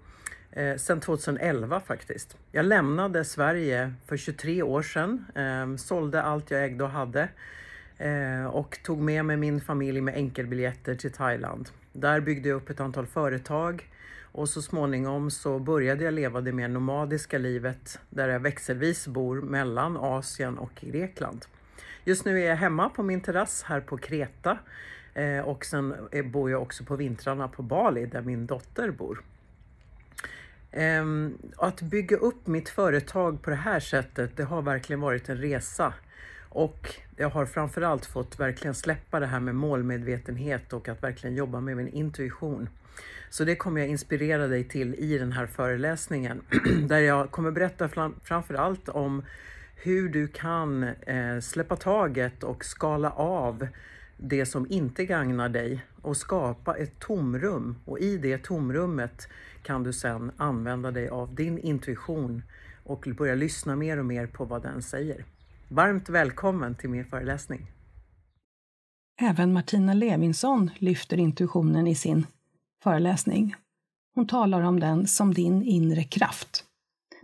eh, 0.55 0.77
sedan 0.77 1.01
2011 1.01 1.81
faktiskt. 1.81 2.37
Jag 2.53 2.65
lämnade 2.65 3.25
Sverige 3.25 3.95
för 4.07 4.17
23 4.17 4.63
år 4.63 4.83
sedan, 4.83 5.25
eh, 5.35 5.77
sålde 5.77 6.23
allt 6.23 6.51
jag 6.51 6.65
ägde 6.65 6.85
och 6.85 6.91
hade 6.91 7.29
eh, 7.99 8.47
och 8.47 8.79
tog 8.83 8.99
med 8.99 9.25
mig 9.25 9.37
min 9.37 9.61
familj 9.61 10.01
med 10.01 10.15
enkelbiljetter 10.15 10.95
till 10.95 11.13
Thailand. 11.13 11.69
Där 11.93 12.21
byggde 12.21 12.49
jag 12.49 12.57
upp 12.57 12.71
ett 12.71 12.81
antal 12.81 13.07
företag 13.07 13.89
och 14.35 14.49
så 14.49 14.63
småningom 14.63 15.31
så 15.31 15.59
började 15.59 16.05
jag 16.05 16.15
leva 16.15 16.41
det 16.41 16.53
mer 16.53 16.69
nomadiska 16.69 17.39
livet 17.39 18.01
där 18.11 18.29
jag 18.29 18.41
växelvis 18.41 19.07
bor 19.07 19.41
mellan 19.41 19.97
Asien 19.97 20.59
och 20.59 20.73
Grekland. 20.81 21.45
Just 22.05 22.25
nu 22.25 22.41
är 22.43 22.49
jag 22.49 22.57
hemma 22.57 22.89
på 22.89 23.03
min 23.03 23.21
terrass 23.21 23.63
här 23.63 23.81
på 23.81 23.97
Kreta 23.97 24.59
eh, 25.15 25.39
och 25.39 25.65
sen 25.65 25.95
eh, 26.13 26.25
bor 26.25 26.51
jag 26.51 26.63
också 26.63 26.85
på 26.85 26.97
vintrarna 26.97 27.49
på 27.49 27.63
Bali 27.63 28.07
där 28.07 28.23
min 28.23 28.47
dotter 28.47 28.91
bor. 28.91 29.23
Ehm, 30.77 31.39
att 31.57 31.83
bygga 31.83 32.17
upp 32.17 32.47
mitt 32.47 32.69
företag 32.69 33.43
på 33.43 33.51
det 33.51 33.57
här 33.57 33.81
sättet, 33.81 34.37
det 34.37 34.45
har 34.45 34.63
verkligen 34.63 35.01
varit 35.01 35.29
en 35.29 35.37
resa. 35.37 35.95
Och 36.49 36.95
jag 37.17 37.31
har 37.31 37.47
framförallt 37.47 38.07
fått 38.07 38.41
verkligen 38.41 38.75
släppa 38.75 39.21
det 39.21 39.27
här 39.27 39.41
med 39.41 39.55
målmedvetenhet 39.55 40.73
och 40.73 40.89
att 40.89 41.03
verkligen 41.03 41.37
jobba 41.37 41.61
med 41.61 41.77
min 41.77 41.89
intuition. 41.89 42.69
Så 43.31 43.45
det 43.45 43.57
kommer 43.57 43.81
jag 43.81 43.91
inspirera 43.91 44.47
dig 44.47 44.65
till 44.65 44.95
i 44.95 45.19
den 45.19 45.33
här 45.33 45.47
föreläsningen 45.47 46.41
där 46.89 46.99
jag 46.99 47.31
kommer 47.31 47.51
berätta 47.51 47.89
framförallt 48.23 48.89
om 48.89 49.23
hur 49.77 50.09
du 50.09 50.29
kan 50.29 50.83
eh, 50.83 51.41
släppa 51.41 51.77
taget 51.77 52.43
och 52.43 52.65
skala 52.65 53.11
av 53.11 53.67
det 54.17 54.47
som 54.47 54.67
inte 54.71 55.05
gagnar 55.05 55.49
dig 55.49 55.85
och 56.03 56.17
skapa 56.17 56.77
ett 56.77 56.99
tomrum. 56.99 57.77
Och 57.85 57.99
i 57.99 58.17
det 58.17 58.39
tomrummet 58.39 59.29
kan 59.65 59.83
du 59.83 59.93
sedan 59.93 60.33
använda 60.37 60.91
dig 60.91 61.09
av 61.09 61.35
din 61.35 61.59
intuition 61.59 62.43
och 62.85 63.09
börja 63.19 63.35
lyssna 63.35 63.77
mer 63.77 63.99
och 63.99 64.07
mer 64.07 64.27
på 64.27 64.45
vad 64.45 64.63
den 64.63 64.83
säger. 64.83 65.25
Varmt 65.69 66.09
välkommen 66.09 66.75
till 66.75 66.91
min 66.91 67.05
föreläsning. 67.05 67.71
Även 69.21 69.53
Martina 69.53 69.95
Levinsson 69.95 70.71
lyfter 70.79 71.17
intuitionen 71.17 71.87
i 71.87 71.95
sin 71.95 72.27
föreläsning. 72.83 73.55
Hon 74.15 74.27
talar 74.27 74.63
om 74.63 74.81
den 74.81 75.07
som 75.07 75.35
din 75.35 75.63
inre 75.63 76.05
kraft. 76.05 76.65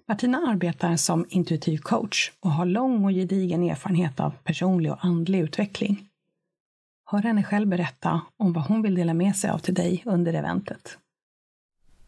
Martina 0.09 0.38
arbetar 0.38 0.97
som 0.97 1.26
intuitiv 1.28 1.78
coach 1.78 2.32
och 2.40 2.50
har 2.50 2.66
lång 2.66 3.04
och 3.04 3.11
gedigen 3.11 3.62
erfarenhet 3.62 4.20
av 4.20 4.30
personlig 4.30 4.92
och 4.92 5.04
andlig 5.04 5.40
utveckling. 5.40 6.09
Hör 7.11 7.23
henne 7.23 7.42
själv 7.42 7.68
berätta 7.68 8.20
om 8.37 8.52
vad 8.52 8.64
hon 8.64 8.82
vill 8.82 8.94
dela 8.94 9.14
med 9.14 9.37
sig 9.37 9.50
av 9.50 9.59
till 9.59 9.75
dig 9.75 10.02
under 10.06 10.32
eventet. 10.32 10.99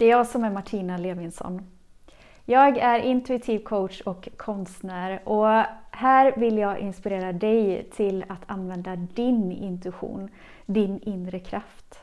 Det 0.03 0.07
är 0.07 0.11
jag 0.11 0.27
som 0.27 0.45
är 0.45 0.51
Martina 0.51 0.97
Levinsson. 0.97 1.67
Jag 2.45 2.79
är 2.79 2.99
intuitiv 2.99 3.59
coach 3.59 4.01
och 4.01 4.29
konstnär 4.37 5.29
och 5.29 5.65
här 5.91 6.37
vill 6.37 6.59
jag 6.59 6.79
inspirera 6.79 7.33
dig 7.33 7.89
till 7.93 8.25
att 8.29 8.43
använda 8.47 8.97
din 8.97 9.53
intuition, 9.53 10.29
din 10.67 11.01
inre 11.03 11.39
kraft. 11.39 11.99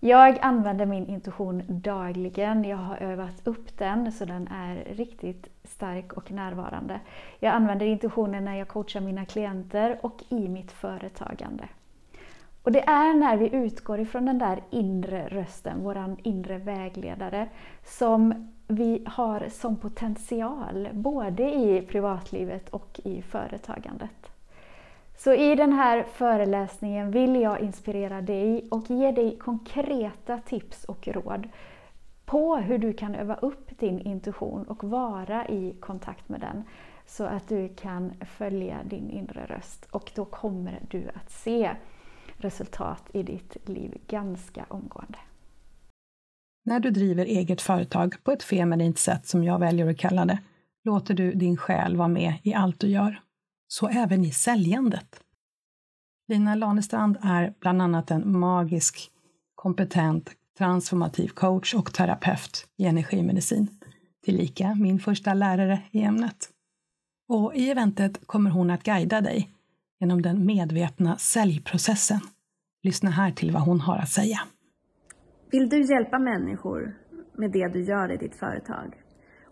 Jag 0.00 0.38
använder 0.42 0.86
min 0.86 1.06
intuition 1.06 1.62
dagligen. 1.68 2.64
Jag 2.64 2.76
har 2.76 2.96
övat 2.96 3.40
upp 3.44 3.78
den 3.78 4.12
så 4.12 4.24
den 4.24 4.48
är 4.48 4.84
riktigt 4.94 5.48
stark 5.64 6.12
och 6.12 6.30
närvarande. 6.30 7.00
Jag 7.38 7.54
använder 7.54 7.86
intuitionen 7.86 8.44
när 8.44 8.58
jag 8.58 8.68
coachar 8.68 9.00
mina 9.00 9.24
klienter 9.24 9.98
och 10.02 10.22
i 10.28 10.48
mitt 10.48 10.72
företagande. 10.72 11.68
Och 12.62 12.72
det 12.72 12.88
är 12.88 13.14
när 13.14 13.36
vi 13.36 13.54
utgår 13.54 14.00
ifrån 14.00 14.24
den 14.24 14.38
där 14.38 14.62
inre 14.70 15.28
rösten, 15.28 15.82
våran 15.82 16.16
inre 16.22 16.58
vägledare, 16.58 17.48
som 17.84 18.48
vi 18.66 19.04
har 19.06 19.48
som 19.48 19.76
potential 19.76 20.88
både 20.92 21.54
i 21.54 21.86
privatlivet 21.88 22.68
och 22.68 23.00
i 23.04 23.22
företagandet. 23.22 24.32
Så 25.16 25.34
i 25.34 25.54
den 25.54 25.72
här 25.72 26.02
föreläsningen 26.02 27.10
vill 27.10 27.40
jag 27.40 27.60
inspirera 27.60 28.20
dig 28.20 28.68
och 28.70 28.90
ge 28.90 29.12
dig 29.12 29.38
konkreta 29.38 30.38
tips 30.38 30.84
och 30.84 31.08
råd 31.08 31.48
på 32.24 32.56
hur 32.56 32.78
du 32.78 32.92
kan 32.92 33.14
öva 33.14 33.34
upp 33.34 33.78
din 33.78 34.00
intuition 34.00 34.64
och 34.64 34.84
vara 34.84 35.48
i 35.48 35.74
kontakt 35.80 36.28
med 36.28 36.40
den 36.40 36.64
så 37.06 37.24
att 37.24 37.48
du 37.48 37.68
kan 37.68 38.12
följa 38.20 38.78
din 38.84 39.10
inre 39.10 39.46
röst 39.46 39.88
och 39.90 40.12
då 40.14 40.24
kommer 40.24 40.78
du 40.90 41.08
att 41.14 41.30
se 41.30 41.70
resultat 42.44 43.10
i 43.14 43.22
ditt 43.22 43.68
liv 43.68 43.94
ganska 44.08 44.66
omgående. 44.68 45.18
När 46.64 46.80
du 46.80 46.90
driver 46.90 47.24
eget 47.24 47.62
företag 47.62 48.14
på 48.24 48.32
ett 48.32 48.42
feminint 48.42 48.98
sätt 48.98 49.26
som 49.26 49.44
jag 49.44 49.58
väljer 49.58 49.90
att 49.90 49.98
kalla 49.98 50.24
det, 50.24 50.38
låter 50.84 51.14
du 51.14 51.32
din 51.32 51.56
själ 51.56 51.96
vara 51.96 52.08
med 52.08 52.34
i 52.42 52.54
allt 52.54 52.80
du 52.80 52.86
gör. 52.86 53.20
Så 53.68 53.88
även 53.88 54.24
i 54.24 54.30
säljandet. 54.30 55.20
Lina 56.28 56.54
Lanestrand 56.54 57.16
är 57.22 57.54
bland 57.60 57.82
annat 57.82 58.10
en 58.10 58.38
magisk, 58.38 59.10
kompetent, 59.54 60.30
transformativ 60.58 61.28
coach 61.28 61.74
och 61.74 61.92
terapeut 61.92 62.66
i 62.76 62.84
energimedicin. 62.84 63.68
Tillika 64.24 64.74
min 64.74 65.00
första 65.00 65.34
lärare 65.34 65.82
i 65.90 66.02
ämnet. 66.02 66.48
Och 67.28 67.54
i 67.54 67.70
eventet 67.70 68.26
kommer 68.26 68.50
hon 68.50 68.70
att 68.70 68.82
guida 68.82 69.20
dig 69.20 69.50
genom 70.00 70.22
den 70.22 70.46
medvetna 70.46 71.18
säljprocessen. 71.18 72.20
Lyssna 72.84 73.10
här 73.10 73.30
till 73.30 73.52
vad 73.52 73.62
hon 73.62 73.80
har 73.80 73.98
att 73.98 74.08
säga. 74.08 74.38
Vill 75.50 75.68
du 75.68 75.80
hjälpa 75.80 76.18
människor 76.18 76.94
med 77.32 77.50
det 77.52 77.68
du 77.68 77.82
gör 77.82 78.12
i 78.12 78.16
ditt 78.16 78.36
företag? 78.38 78.94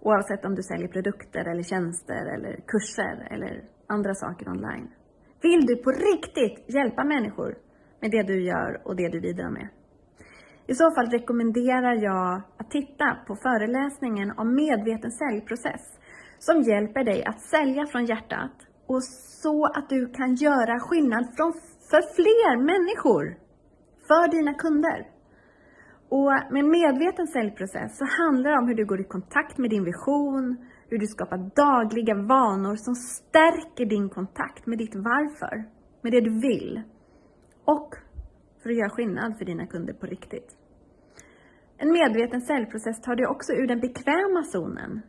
Oavsett 0.01 0.45
om 0.45 0.55
du 0.55 0.63
säljer 0.63 0.89
produkter 0.89 1.45
eller 1.51 1.63
tjänster 1.63 2.35
eller 2.35 2.61
kurser 2.67 3.29
eller 3.31 3.65
andra 3.87 4.15
saker 4.15 4.49
online. 4.49 4.89
Vill 5.43 5.67
du 5.67 5.77
på 5.77 5.91
riktigt 5.91 6.75
hjälpa 6.75 7.05
människor 7.05 7.55
med 8.01 8.11
det 8.11 8.23
du 8.23 8.43
gör 8.43 8.81
och 8.85 8.97
det 8.97 9.09
du 9.09 9.21
bidrar 9.21 9.51
med? 9.51 9.69
I 10.67 10.75
så 10.75 10.91
fall 10.95 11.07
rekommenderar 11.11 12.03
jag 12.03 12.43
att 12.57 12.71
titta 12.71 13.17
på 13.27 13.37
föreläsningen 13.37 14.33
om 14.37 14.55
medveten 14.55 15.13
säljprocess 15.13 15.99
som 16.39 16.63
hjälper 16.63 17.05
dig 17.05 17.25
att 17.25 17.41
sälja 17.41 17.87
från 17.87 18.05
hjärtat 18.07 18.57
och 18.87 19.03
så 19.43 19.67
att 19.67 19.89
du 19.89 20.07
kan 20.07 20.35
göra 20.35 20.81
skillnad 20.81 21.25
för 21.91 22.03
fler 22.17 22.57
människor, 22.57 23.25
för 24.09 24.31
dina 24.31 24.55
kunder. 24.55 25.09
Och 26.09 26.31
med 26.53 26.61
en 26.65 26.71
medveten 26.71 27.27
säljprocess 27.27 27.99
så 27.99 28.05
handlar 28.05 28.51
det 28.51 28.59
om 28.59 28.69
hur 28.69 28.75
du 28.75 28.87
går 28.87 29.01
i 29.01 29.05
kontakt 29.05 29.59
med 29.59 29.71
din 29.71 29.85
vision, 29.85 30.57
hur 30.89 30.99
du 30.99 31.07
skapar 31.07 31.51
dagliga 31.57 32.15
vanor 32.15 32.77
som 32.77 32.95
stärker 32.95 33.87
din 33.87 34.09
kontakt 34.09 34.67
med 34.67 34.79
ditt 34.79 34.95
varför, 34.95 35.65
med 36.03 36.13
det 36.13 36.21
du 36.21 36.41
vill. 36.41 36.83
Och 37.65 37.95
för 38.63 38.71
att 38.71 38.77
göra 38.77 38.91
skillnad 38.91 39.39
för 39.39 39.45
dina 39.45 39.67
kunder 39.67 39.93
på 39.93 40.07
riktigt. 40.07 40.57
En 41.79 41.93
medveten 41.93 42.41
säljprocess 42.41 43.01
tar 43.01 43.17
dig 43.17 43.27
också 43.27 43.53
ur 43.53 43.67
den 43.67 43.81
bekväma 43.81 44.43
zonen. 44.43 45.03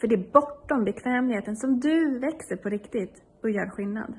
För 0.00 0.08
det 0.08 0.14
är 0.14 0.32
bortom 0.32 0.84
bekvämligheten 0.84 1.56
som 1.56 1.80
du 1.80 2.18
växer 2.18 2.56
på 2.56 2.68
riktigt 2.68 3.22
och 3.42 3.50
gör 3.50 3.70
skillnad. 3.70 4.14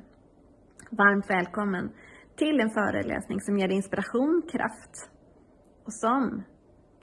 Varmt 0.92 1.30
välkommen 1.30 1.92
till 2.36 2.60
en 2.60 2.70
föreläsning 2.70 3.42
som 3.42 3.60
ger 3.60 3.68
dig 3.68 3.78
inspiration, 3.78 4.42
kraft 4.52 5.10
och 5.86 5.94
som 5.94 6.44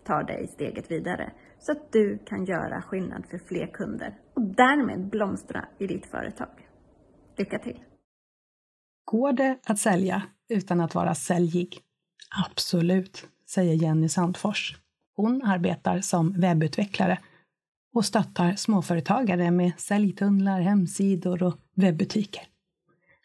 tar 0.04 0.22
dig 0.22 0.48
steget 0.48 0.90
vidare 0.90 1.32
så 1.58 1.72
att 1.72 1.92
du 1.92 2.18
kan 2.26 2.44
göra 2.44 2.82
skillnad 2.82 3.24
för 3.30 3.38
fler 3.38 3.66
kunder 3.66 4.18
och 4.34 4.42
därmed 4.42 5.10
blomstra 5.10 5.68
i 5.78 5.86
ditt 5.86 6.06
företag. 6.06 6.68
Lycka 7.36 7.58
till! 7.58 7.80
Går 9.04 9.32
det 9.32 9.58
att 9.66 9.78
sälja 9.78 10.22
utan 10.48 10.80
att 10.80 10.94
vara 10.94 11.14
säljig? 11.14 11.78
Absolut, 12.50 13.28
säger 13.46 13.74
Jenny 13.74 14.08
Sandfors. 14.08 14.76
Hon 15.16 15.42
arbetar 15.44 16.00
som 16.00 16.40
webbutvecklare 16.40 17.18
och 17.96 18.04
stöttar 18.04 18.56
småföretagare 18.56 19.50
med 19.50 19.72
säljtunnlar, 19.78 20.60
hemsidor 20.60 21.42
och 21.42 21.58
webbutiker. 21.74 22.42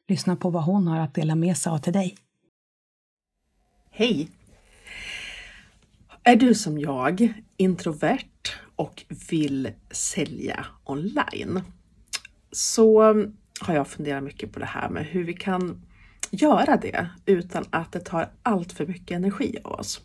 Lyssna 0.07 0.35
på 0.35 0.49
vad 0.49 0.63
hon 0.63 0.87
har 0.87 0.99
att 0.99 1.13
dela 1.13 1.35
med 1.35 1.57
sig 1.57 1.71
av 1.71 1.77
till 1.77 1.93
dig. 1.93 2.17
Hej! 3.91 4.29
Är 6.23 6.35
du 6.35 6.55
som 6.55 6.79
jag 6.79 7.33
introvert 7.57 8.51
och 8.75 9.03
vill 9.29 9.71
sälja 9.91 10.65
online? 10.83 11.61
Så 12.51 13.01
har 13.61 13.73
jag 13.73 13.87
funderat 13.87 14.23
mycket 14.23 14.53
på 14.53 14.59
det 14.59 14.65
här 14.65 14.89
med 14.89 15.05
hur 15.05 15.23
vi 15.23 15.33
kan 15.33 15.81
göra 16.29 16.77
det 16.77 17.09
utan 17.25 17.65
att 17.69 17.91
det 17.91 17.99
tar 17.99 18.29
allt 18.43 18.73
för 18.73 18.85
mycket 18.85 19.15
energi 19.15 19.57
av 19.63 19.71
oss. 19.71 20.01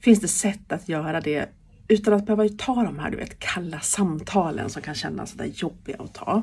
Finns 0.00 0.20
det 0.20 0.28
sätt 0.28 0.72
att 0.72 0.88
göra 0.88 1.20
det 1.20 1.48
utan 1.88 2.14
att 2.14 2.26
behöva 2.26 2.48
ta 2.48 2.74
de 2.74 2.98
här 2.98 3.10
du 3.10 3.16
vet, 3.16 3.38
kalla 3.38 3.80
samtalen 3.80 4.70
som 4.70 4.82
kan 4.82 4.94
kännas 4.94 5.30
sådär 5.30 5.50
jobbiga 5.54 5.96
att 5.98 6.14
ta? 6.14 6.42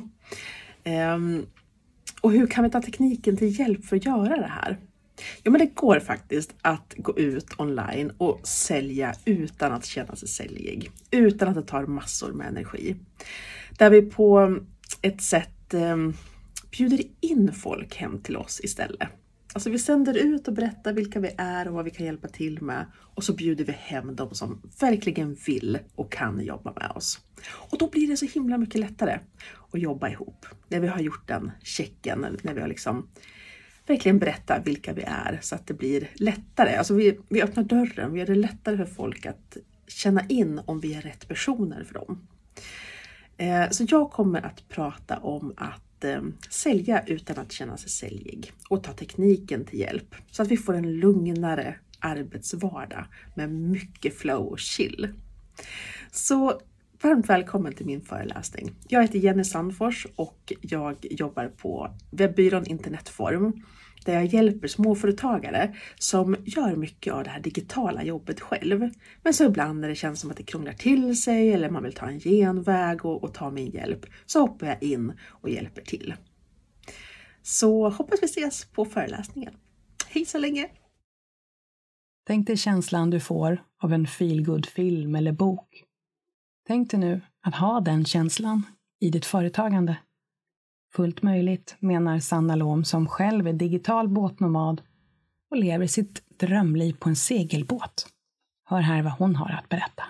Um, 0.85 1.45
och 2.21 2.31
hur 2.31 2.47
kan 2.47 2.63
vi 2.63 2.69
ta 2.69 2.81
tekniken 2.81 3.37
till 3.37 3.59
hjälp 3.59 3.85
för 3.85 3.95
att 3.95 4.05
göra 4.05 4.37
det 4.37 4.51
här? 4.61 4.77
Jo, 5.43 5.51
men 5.51 5.61
det 5.61 5.75
går 5.75 5.99
faktiskt 5.99 6.55
att 6.61 6.93
gå 6.97 7.17
ut 7.17 7.47
online 7.57 8.11
och 8.17 8.47
sälja 8.47 9.13
utan 9.25 9.71
att 9.71 9.85
känna 9.85 10.15
sig 10.15 10.27
säljig, 10.27 10.91
utan 11.11 11.47
att 11.47 11.55
det 11.55 11.61
tar 11.61 11.85
massor 11.85 12.33
med 12.33 12.47
energi. 12.47 12.95
Där 13.77 13.89
vi 13.89 14.01
på 14.01 14.59
ett 15.01 15.21
sätt 15.21 15.73
um, 15.73 16.13
bjuder 16.71 17.01
in 17.21 17.53
folk 17.53 17.95
hem 17.95 18.21
till 18.21 18.37
oss 18.37 18.61
istället. 18.63 19.09
Alltså 19.53 19.69
vi 19.69 19.79
sänder 19.79 20.17
ut 20.17 20.47
och 20.47 20.53
berättar 20.53 20.93
vilka 20.93 21.19
vi 21.19 21.31
är 21.37 21.67
och 21.67 21.73
vad 21.73 21.85
vi 21.85 21.91
kan 21.91 22.05
hjälpa 22.05 22.27
till 22.27 22.61
med 22.61 22.85
och 22.95 23.23
så 23.23 23.33
bjuder 23.33 23.65
vi 23.65 23.71
hem 23.71 24.15
de 24.15 24.35
som 24.35 24.61
verkligen 24.79 25.37
vill 25.45 25.79
och 25.95 26.11
kan 26.11 26.41
jobba 26.41 26.73
med 26.73 26.91
oss. 26.95 27.19
Och 27.51 27.77
då 27.77 27.89
blir 27.89 28.07
det 28.07 28.17
så 28.17 28.25
himla 28.25 28.57
mycket 28.57 28.81
lättare 28.81 29.19
att 29.71 29.81
jobba 29.81 30.09
ihop. 30.09 30.45
När 30.67 30.79
vi 30.79 30.87
har 30.87 30.99
gjort 30.99 31.27
den 31.27 31.51
checken, 31.63 32.37
när 32.41 32.53
vi 32.53 32.61
har 32.61 32.67
liksom 32.67 33.07
verkligen 33.87 34.19
berättat 34.19 34.67
vilka 34.67 34.93
vi 34.93 35.01
är 35.01 35.39
så 35.41 35.55
att 35.55 35.67
det 35.67 35.73
blir 35.73 36.09
lättare. 36.13 36.75
Alltså 36.75 36.93
vi, 36.93 37.19
vi 37.29 37.41
öppnar 37.41 37.63
dörren, 37.63 38.13
vi 38.13 38.19
gör 38.19 38.27
det 38.27 38.35
lättare 38.35 38.77
för 38.77 38.85
folk 38.85 39.25
att 39.25 39.57
känna 39.87 40.21
in 40.27 40.61
om 40.65 40.79
vi 40.79 40.93
är 40.93 41.01
rätt 41.01 41.27
personer 41.27 41.83
för 41.83 41.93
dem. 41.93 42.27
Eh, 43.37 43.69
så 43.69 43.85
jag 43.87 44.11
kommer 44.11 44.45
att 44.45 44.69
prata 44.69 45.17
om 45.17 45.53
att 45.57 45.88
eh, 46.03 46.21
sälja 46.49 47.03
utan 47.07 47.37
att 47.37 47.51
känna 47.51 47.77
sig 47.77 47.89
säljig 47.89 48.53
och 48.69 48.83
ta 48.83 48.93
tekniken 48.93 49.65
till 49.65 49.79
hjälp 49.79 50.15
så 50.31 50.41
att 50.41 50.47
vi 50.47 50.57
får 50.57 50.73
en 50.73 50.93
lugnare 50.93 51.75
arbetsvardag 51.99 53.05
med 53.35 53.51
mycket 53.51 54.17
flow 54.17 54.47
och 54.47 54.59
chill. 54.59 55.13
Så 56.11 56.61
Varmt 57.01 57.29
välkommen 57.29 57.73
till 57.73 57.85
min 57.85 58.01
föreläsning. 58.01 58.71
Jag 58.87 59.01
heter 59.01 59.19
Jenny 59.19 59.43
Sandfors 59.43 60.07
och 60.15 60.53
jag 60.61 60.95
jobbar 61.01 61.47
på 61.47 61.93
webbyrån 62.11 62.65
Internetform 62.65 63.63
där 64.05 64.13
jag 64.13 64.25
hjälper 64.25 64.67
småföretagare 64.67 65.75
som 65.95 66.35
gör 66.45 66.75
mycket 66.75 67.13
av 67.13 67.23
det 67.23 67.29
här 67.29 67.39
digitala 67.39 68.03
jobbet 68.03 68.39
själv. 68.39 68.89
Men 69.23 69.33
så 69.33 69.45
ibland 69.45 69.79
när 69.79 69.89
det 69.89 69.95
känns 69.95 70.19
som 70.19 70.31
att 70.31 70.37
det 70.37 70.43
krånglar 70.43 70.73
till 70.73 71.21
sig 71.21 71.53
eller 71.53 71.69
man 71.69 71.83
vill 71.83 71.93
ta 71.93 72.05
en 72.05 72.19
genväg 72.19 73.05
och, 73.05 73.23
och 73.23 73.33
ta 73.33 73.51
min 73.51 73.71
hjälp 73.71 74.05
så 74.25 74.39
hoppar 74.39 74.67
jag 74.67 74.83
in 74.83 75.13
och 75.27 75.49
hjälper 75.49 75.81
till. 75.81 76.13
Så 77.41 77.89
hoppas 77.89 78.19
vi 78.21 78.25
ses 78.25 78.65
på 78.65 78.85
föreläsningen. 78.85 79.53
Hej 80.07 80.25
så 80.25 80.37
länge! 80.37 80.69
Tänk 82.27 82.47
dig 82.47 82.57
känslan 82.57 83.09
du 83.09 83.19
får 83.19 83.63
av 83.83 83.93
en 83.93 84.07
feelgood 84.07 84.65
film 84.65 85.15
eller 85.15 85.31
bok. 85.31 85.83
Tänk 86.67 86.91
dig 86.91 86.99
nu 86.99 87.21
att 87.41 87.55
ha 87.55 87.79
den 87.79 88.05
känslan 88.05 88.63
i 88.99 89.09
ditt 89.09 89.25
företagande. 89.25 89.97
Fullt 90.95 91.21
möjligt, 91.21 91.75
menar 91.79 92.19
Sanna 92.19 92.55
Lohm 92.55 92.83
som 92.83 93.07
själv 93.07 93.47
är 93.47 93.53
digital 93.53 94.07
båtnomad 94.07 94.81
och 95.51 95.57
lever 95.57 95.87
sitt 95.87 96.39
drömliv 96.39 96.93
på 96.93 97.09
en 97.09 97.15
segelbåt. 97.15 98.07
Hör 98.65 98.81
här 98.81 99.01
vad 99.01 99.13
hon 99.13 99.35
har 99.35 99.51
att 99.51 99.69
berätta. 99.69 100.03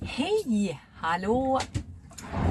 Hej! 0.00 0.80
Hallå! 0.94 1.60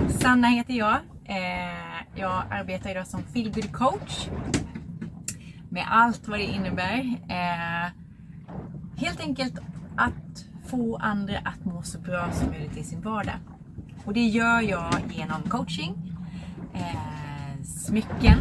Sanna 0.10 0.48
heter 0.48 0.74
jag. 0.74 0.96
Eh, 1.26 2.06
jag 2.16 2.44
arbetar 2.50 2.90
idag 2.90 3.08
som 3.08 3.24
feelgood 3.24 3.72
coach. 3.72 4.28
Med 5.70 5.86
allt 5.90 6.28
vad 6.28 6.40
det 6.40 6.46
innebär. 6.46 7.00
Eh, 7.30 7.92
helt 8.98 9.20
enkelt 9.20 9.60
att 9.98 10.46
få 10.68 10.98
andra 10.98 11.38
att 11.38 11.66
må 11.66 11.82
så 11.82 12.00
bra 12.00 12.32
som 12.32 12.50
möjligt 12.50 12.78
i 12.78 12.84
sin 12.84 13.02
vardag. 13.02 13.40
Och 14.06 14.14
det 14.14 14.26
gör 14.26 14.62
jag 14.62 14.94
genom 15.16 15.42
coaching, 15.42 16.17
eh, 16.80 17.64
smycken, 17.64 18.38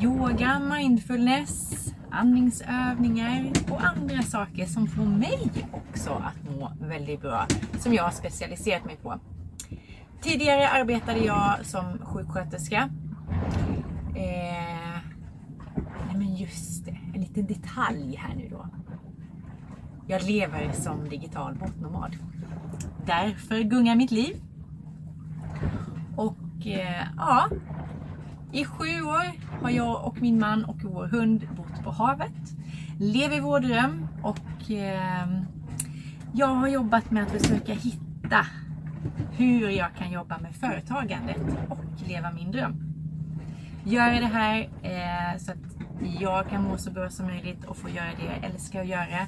yoga, 0.00 0.58
mindfulness, 0.58 1.72
andningsövningar 2.10 3.50
och 3.70 3.84
andra 3.84 4.22
saker 4.22 4.66
som 4.66 4.86
får 4.86 5.04
mig 5.04 5.50
också 5.72 6.10
att 6.10 6.58
må 6.58 6.72
väldigt 6.80 7.20
bra, 7.20 7.46
som 7.78 7.94
jag 7.94 8.04
har 8.04 8.10
specialiserat 8.10 8.84
mig 8.84 8.96
på. 8.96 9.20
Tidigare 10.22 10.68
arbetade 10.68 11.18
jag 11.18 11.56
som 11.62 11.98
sjuksköterska. 11.98 12.90
Eh, 14.16 14.98
nej 16.06 16.16
men 16.16 16.34
just 16.34 16.84
det, 16.84 16.98
en 17.14 17.20
liten 17.20 17.46
detalj 17.46 18.16
här 18.16 18.34
nu 18.34 18.48
då. 18.48 18.68
Jag 20.06 20.22
lever 20.22 20.72
som 20.72 21.08
digital 21.08 21.54
bortnomad. 21.54 22.16
Därför 23.06 23.60
gungar 23.60 23.96
mitt 23.96 24.10
liv. 24.10 24.36
Och 26.16 26.36
Eh, 26.66 27.06
ja, 27.16 27.48
i 28.52 28.64
sju 28.64 29.02
år 29.02 29.32
har 29.62 29.70
jag 29.70 30.04
och 30.04 30.22
min 30.22 30.38
man 30.38 30.64
och 30.64 30.76
vår 30.82 31.06
hund 31.06 31.48
bott 31.56 31.84
på 31.84 31.90
havet. 31.90 32.32
Lever 32.98 33.40
vår 33.40 33.60
dröm 33.60 34.08
och 34.22 34.70
eh, 34.70 35.28
jag 36.32 36.46
har 36.46 36.68
jobbat 36.68 37.10
med 37.10 37.22
att 37.22 37.30
försöka 37.30 37.72
hitta 37.72 38.46
hur 39.32 39.68
jag 39.68 39.94
kan 39.98 40.12
jobba 40.12 40.38
med 40.38 40.54
företagandet 40.54 41.42
och 41.68 42.08
leva 42.08 42.30
min 42.30 42.52
dröm. 42.52 42.76
Göra 43.84 44.20
det 44.20 44.26
här 44.26 44.68
eh, 44.82 45.38
så 45.38 45.52
att 45.52 45.76
jag 46.20 46.48
kan 46.48 46.62
må 46.62 46.78
så 46.78 46.90
bra 46.90 47.10
som 47.10 47.26
möjligt 47.26 47.64
och 47.64 47.76
få 47.76 47.88
göra 47.88 48.10
det 48.18 48.24
jag 48.24 48.50
älskar 48.50 48.80
att 48.80 48.88
göra 48.88 49.26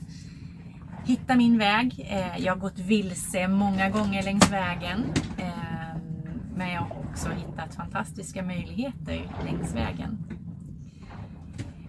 hitta 1.04 1.36
min 1.36 1.58
väg. 1.58 2.06
Jag 2.38 2.52
har 2.52 2.60
gått 2.60 2.78
vilse 2.78 3.48
många 3.48 3.90
gånger 3.90 4.22
längs 4.22 4.52
vägen. 4.52 5.04
Men 6.56 6.72
jag 6.72 7.03
också 7.14 7.30
hittat 7.30 7.74
fantastiska 7.74 8.42
möjligheter 8.42 9.30
längs 9.44 9.74
vägen. 9.74 10.18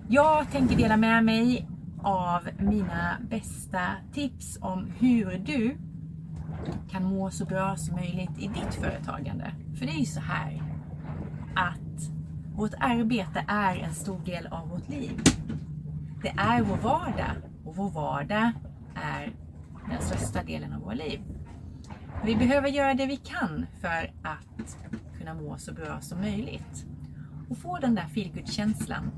Jag 0.07 0.51
tänker 0.51 0.77
dela 0.77 0.97
med 0.97 1.25
mig 1.25 1.67
av 2.03 2.49
mina 2.59 3.17
bästa 3.29 3.79
tips 4.13 4.57
om 4.61 4.91
hur 4.99 5.37
du 5.37 5.77
kan 6.91 7.03
må 7.03 7.29
så 7.29 7.45
bra 7.45 7.75
som 7.77 7.95
möjligt 7.95 8.37
i 8.39 8.47
ditt 8.47 8.73
företagande. 8.73 9.51
För 9.79 9.85
det 9.85 9.91
är 9.91 9.99
ju 9.99 10.05
så 10.05 10.19
här 10.19 10.61
att 11.55 12.11
vårt 12.55 12.73
arbete 12.79 13.45
är 13.47 13.75
en 13.75 13.93
stor 13.93 14.19
del 14.25 14.47
av 14.47 14.69
vårt 14.69 14.89
liv. 14.89 15.21
Det 16.21 16.33
är 16.37 16.61
vår 16.61 16.77
vardag 16.77 17.35
och 17.65 17.75
vår 17.75 17.89
vardag 17.89 18.51
är 18.95 19.33
den 19.89 20.01
största 20.01 20.43
delen 20.43 20.73
av 20.73 20.81
våra 20.81 20.93
liv. 20.93 21.21
Vi 22.25 22.35
behöver 22.35 22.67
göra 22.67 22.93
det 22.93 23.05
vi 23.05 23.17
kan 23.17 23.65
för 23.81 24.11
att 24.23 24.77
kunna 25.25 25.41
må 25.41 25.57
så 25.57 25.73
bra 25.73 26.01
som 26.01 26.21
möjligt. 26.21 26.85
Och 27.49 27.57
få 27.57 27.77
den 27.77 27.95
där 27.95 28.07
feelgood-känslan, 28.07 29.11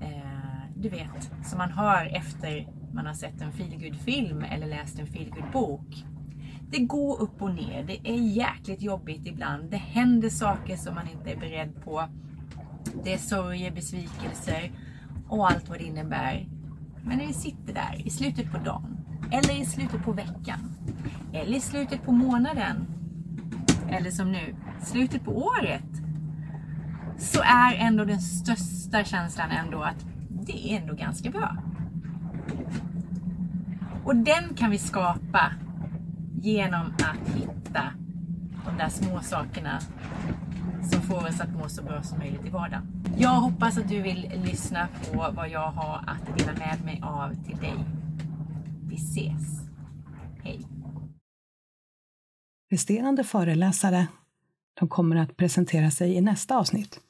eh, 0.00 0.70
du 0.76 0.88
vet, 0.88 1.30
som 1.44 1.58
man 1.58 1.70
har 1.70 2.06
efter 2.06 2.68
man 2.92 3.06
har 3.06 3.14
sett 3.14 3.40
en 3.40 3.52
feelgood-film 3.52 4.42
eller 4.42 4.66
läst 4.66 4.98
en 4.98 5.06
feelgood-bok. 5.06 6.04
Det 6.70 6.78
går 6.78 7.20
upp 7.20 7.42
och 7.42 7.54
ner, 7.54 7.84
det 7.84 8.08
är 8.08 8.16
jäkligt 8.16 8.82
jobbigt 8.82 9.26
ibland, 9.26 9.70
det 9.70 9.76
händer 9.76 10.28
saker 10.28 10.76
som 10.76 10.94
man 10.94 11.08
inte 11.08 11.30
är 11.30 11.36
beredd 11.36 11.84
på. 11.84 12.08
Det 13.04 13.12
är 13.12 13.18
sorger, 13.18 13.70
besvikelser 13.70 14.72
och 15.28 15.50
allt 15.50 15.68
vad 15.68 15.78
det 15.78 15.84
innebär. 15.84 16.48
Men 17.04 17.18
när 17.18 17.26
vi 17.26 17.32
sitter 17.32 17.74
där 17.74 18.06
i 18.06 18.10
slutet 18.10 18.52
på 18.52 18.58
dagen 18.58 18.96
eller 19.32 19.60
i 19.60 19.64
slutet 19.64 20.04
på 20.04 20.12
veckan. 20.12 20.76
Eller 21.32 21.56
i 21.56 21.60
slutet 21.60 22.02
på 22.02 22.12
månaden. 22.12 22.93
Eller 23.90 24.10
som 24.10 24.32
nu, 24.32 24.54
slutet 24.82 25.24
på 25.24 25.46
året. 25.46 26.02
Så 27.18 27.40
är 27.42 27.74
ändå 27.74 28.04
den 28.04 28.20
största 28.20 29.04
känslan 29.04 29.50
ändå 29.50 29.82
att 29.82 30.06
det 30.28 30.72
är 30.72 30.80
ändå 30.80 30.94
ganska 30.94 31.30
bra. 31.30 31.56
Och 34.04 34.16
den 34.16 34.54
kan 34.56 34.70
vi 34.70 34.78
skapa 34.78 35.52
genom 36.40 36.86
att 36.86 37.28
hitta 37.34 37.92
de 38.64 38.76
där 38.78 38.88
små 38.88 39.20
sakerna 39.20 39.80
som 40.82 41.00
får 41.00 41.28
oss 41.28 41.40
att 41.40 41.52
må 41.52 41.68
så 41.68 41.82
bra 41.82 42.02
som 42.02 42.18
möjligt 42.18 42.46
i 42.46 42.50
vardagen. 42.50 43.04
Jag 43.18 43.30
hoppas 43.30 43.78
att 43.78 43.88
du 43.88 44.02
vill 44.02 44.32
lyssna 44.44 44.88
på 45.12 45.30
vad 45.32 45.48
jag 45.48 45.70
har 45.70 46.04
att 46.06 46.38
dela 46.38 46.52
med 46.52 46.84
mig 46.84 47.00
av 47.02 47.34
till 47.34 47.56
dig. 47.56 47.74
Vi 48.88 48.94
ses. 48.94 49.68
Hej! 50.42 50.66
Resterande 52.74 53.24
föreläsare 53.24 54.06
de 54.74 54.88
kommer 54.88 55.16
att 55.16 55.36
presentera 55.36 55.90
sig 55.90 56.14
i 56.14 56.20
nästa 56.20 56.58
avsnitt 56.58 57.00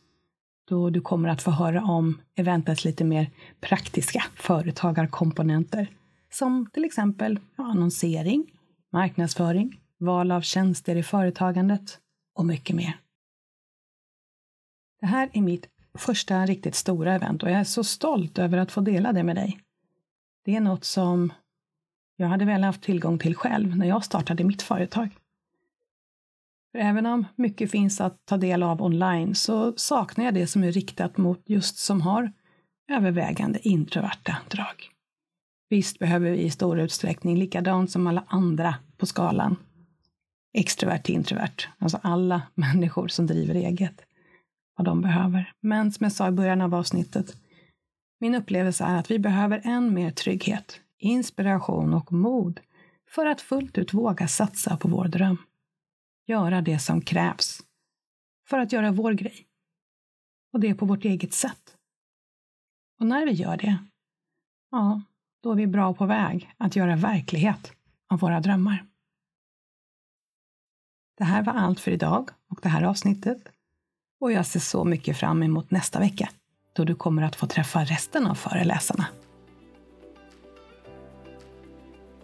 då 0.68 0.90
du 0.90 1.00
kommer 1.00 1.29
att 1.29 1.42
få 1.42 1.50
höra 1.50 1.83
om 1.85 2.20
eventets 2.35 2.85
lite 2.85 3.05
mer 3.05 3.31
praktiska 3.61 4.24
företagarkomponenter 4.35 5.87
som 6.33 6.70
till 6.72 6.85
exempel 6.85 7.40
annonsering, 7.57 8.46
marknadsföring, 8.92 9.81
val 9.98 10.31
av 10.31 10.40
tjänster 10.40 10.96
i 10.96 11.03
företagandet 11.03 11.98
och 12.35 12.46
mycket 12.46 12.77
mer. 12.77 12.98
Det 15.00 15.07
här 15.07 15.31
är 15.33 15.42
mitt 15.42 15.68
första 15.98 16.46
riktigt 16.46 16.74
stora 16.74 17.14
event 17.14 17.42
och 17.42 17.50
jag 17.50 17.61
är 17.61 17.64
så 17.64 17.85
stolt 17.85 18.38
över 18.38 18.59
att 18.59 18.72
få 18.72 18.81
dela 18.81 19.12
det 19.12 19.22
med 19.22 19.37
dig. 19.37 19.61
Det 20.44 20.57
är 20.57 20.61
något 20.61 20.85
som 20.85 21.33
jag 22.16 22.29
hade 22.29 22.44
velat 22.44 22.66
haft 22.66 22.83
tillgång 22.83 23.18
till 23.18 23.35
själv 23.37 23.77
när 23.77 23.87
jag 23.87 24.05
startade 24.05 24.44
mitt 24.44 24.62
företag. 24.62 25.11
För 26.74 26.78
även 26.78 27.06
om 27.06 27.26
mycket 27.37 27.70
finns 27.70 28.00
att 28.00 28.26
ta 28.26 28.37
del 28.37 28.62
av 28.62 28.82
online 28.82 29.34
så 29.34 29.72
saknar 29.76 30.24
jag 30.24 30.34
det 30.34 30.46
som 30.46 30.64
är 30.64 30.72
riktat 30.72 31.16
mot 31.16 31.42
just 31.46 31.76
som 31.76 32.00
har 32.00 32.32
övervägande 32.90 33.68
introverta 33.68 34.37
drag. 34.50 34.90
Visst 35.70 35.98
behöver 35.98 36.30
vi 36.30 36.38
i 36.38 36.50
stor 36.50 36.80
utsträckning, 36.80 37.37
likadant 37.37 37.90
som 37.90 38.06
alla 38.06 38.24
andra 38.26 38.74
på 38.96 39.06
skalan, 39.06 39.56
extrovert 40.54 41.02
till 41.02 41.14
introvert, 41.14 41.68
alltså 41.78 41.98
alla 42.02 42.42
människor 42.54 43.08
som 43.08 43.26
driver 43.26 43.54
eget, 43.54 44.00
vad 44.76 44.84
de 44.84 45.02
behöver. 45.02 45.52
Men 45.60 45.92
som 45.92 46.04
jag 46.04 46.12
sa 46.12 46.28
i 46.28 46.32
början 46.32 46.60
av 46.60 46.74
avsnittet, 46.74 47.37
min 48.20 48.34
upplevelse 48.34 48.84
är 48.84 48.96
att 48.96 49.10
vi 49.10 49.18
behöver 49.18 49.60
än 49.64 49.94
mer 49.94 50.10
trygghet, 50.10 50.80
inspiration 50.98 51.94
och 51.94 52.12
mod 52.12 52.60
för 53.10 53.26
att 53.26 53.40
fullt 53.40 53.78
ut 53.78 53.94
våga 53.94 54.28
satsa 54.28 54.76
på 54.76 54.88
vår 54.88 55.04
dröm 55.04 55.38
göra 56.26 56.60
det 56.60 56.78
som 56.78 57.00
krävs 57.00 57.60
för 58.48 58.58
att 58.58 58.72
göra 58.72 58.92
vår 58.92 59.12
grej. 59.12 59.46
Och 60.52 60.60
det 60.60 60.74
på 60.74 60.87
vårt 60.87 61.04
eget 61.04 61.34
sätt. 61.34 61.76
Och 63.00 63.06
när 63.06 63.26
vi 63.26 63.32
gör 63.32 63.56
det, 63.56 63.78
ja, 64.70 65.02
då 65.42 65.52
är 65.52 65.56
vi 65.56 65.66
bra 65.66 65.94
på 65.94 66.06
väg 66.06 66.54
att 66.58 66.76
göra 66.76 66.96
verklighet 66.96 67.72
av 68.08 68.18
våra 68.18 68.40
drömmar. 68.40 68.87
Det 71.18 71.24
här 71.24 71.42
var 71.42 71.52
allt 71.52 71.80
för 71.80 71.90
idag 71.90 72.30
och 72.48 72.60
det 72.62 72.68
här 72.68 72.82
avsnittet. 72.82 73.48
Och 74.20 74.32
jag 74.32 74.46
ser 74.46 74.60
så 74.60 74.84
mycket 74.84 75.16
fram 75.16 75.42
emot 75.42 75.70
nästa 75.70 75.98
vecka 75.98 76.28
då 76.72 76.84
du 76.84 76.94
kommer 76.94 77.22
att 77.22 77.37
få 77.37 77.46
träffa 77.46 77.84
resten 77.84 78.26
av 78.26 78.34
föreläsarna. 78.34 79.06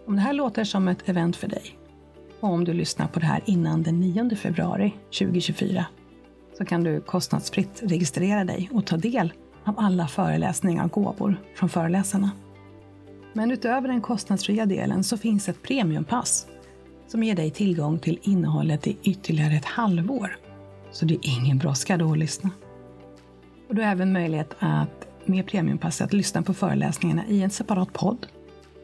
Om 0.05 0.15
det 0.15 0.21
här 0.21 0.33
låter 0.33 0.63
som 0.63 0.87
ett 0.87 1.09
event 1.09 1.35
för 1.35 1.47
dig 1.47 1.80
om 2.41 2.63
du 2.63 2.73
lyssnar 2.73 3.07
på 3.07 3.19
det 3.19 3.25
här 3.25 3.41
innan 3.45 3.83
den 3.83 3.99
9 3.99 4.35
februari 4.35 4.93
2024 5.19 5.85
så 6.57 6.65
kan 6.65 6.83
du 6.83 7.01
kostnadsfritt 7.01 7.81
registrera 7.83 8.43
dig 8.43 8.69
och 8.73 8.85
ta 8.85 8.97
del 8.97 9.33
av 9.63 9.75
alla 9.77 10.07
föreläsningar 10.07 10.85
och 10.85 10.91
gåvor 10.91 11.35
från 11.55 11.69
föreläsarna. 11.69 12.31
Men 13.33 13.51
utöver 13.51 13.87
den 13.87 14.01
kostnadsfria 14.01 14.65
delen 14.65 15.03
så 15.03 15.17
finns 15.17 15.49
ett 15.49 15.63
premiumpass 15.63 16.47
som 17.07 17.23
ger 17.23 17.35
dig 17.35 17.51
tillgång 17.51 17.99
till 17.99 18.19
innehållet 18.21 18.87
i 18.87 18.97
ytterligare 19.03 19.53
ett 19.53 19.65
halvår. 19.65 20.37
Så 20.91 21.05
det 21.05 21.13
är 21.13 21.39
ingen 21.39 21.57
brådska 21.57 21.97
då 21.97 22.11
att 22.11 22.17
lyssna. 22.17 22.49
Och 23.69 23.75
du 23.75 23.81
har 23.81 23.91
även 23.91 24.13
möjlighet 24.13 24.55
att 24.59 25.07
med 25.25 25.47
premiumpasset 25.47 26.13
lyssna 26.13 26.41
på 26.41 26.53
föreläsningarna 26.53 27.25
i 27.27 27.43
en 27.43 27.49
separat 27.49 27.93
podd. 27.93 28.27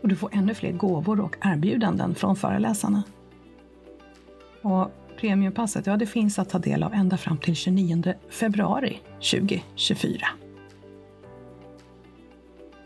Och 0.01 0.07
du 0.07 0.15
får 0.15 0.29
ännu 0.33 0.53
fler 0.53 0.71
gåvor 0.71 1.19
och 1.19 1.35
erbjudanden 1.41 2.15
från 2.15 2.35
föreläsarna. 2.35 3.03
Och 4.61 4.91
premiumpasset, 5.19 5.87
ja 5.87 5.97
det 5.97 6.05
finns 6.05 6.39
att 6.39 6.49
ta 6.49 6.59
del 6.59 6.83
av 6.83 6.93
ända 6.93 7.17
fram 7.17 7.37
till 7.37 7.55
29 7.55 8.13
februari 8.29 8.99
2024. 9.31 10.27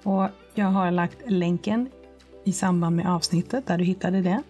Och 0.04 0.28
jag 0.54 0.66
har 0.66 0.92
lagt 0.92 1.32
länken 1.32 1.90
i 2.44 2.52
samband 2.52 2.96
med 2.96 3.10
avsnittet 3.10 3.68
där 3.68 3.78
du 3.78 3.84
hittade 3.84 4.22
det. 4.22 4.44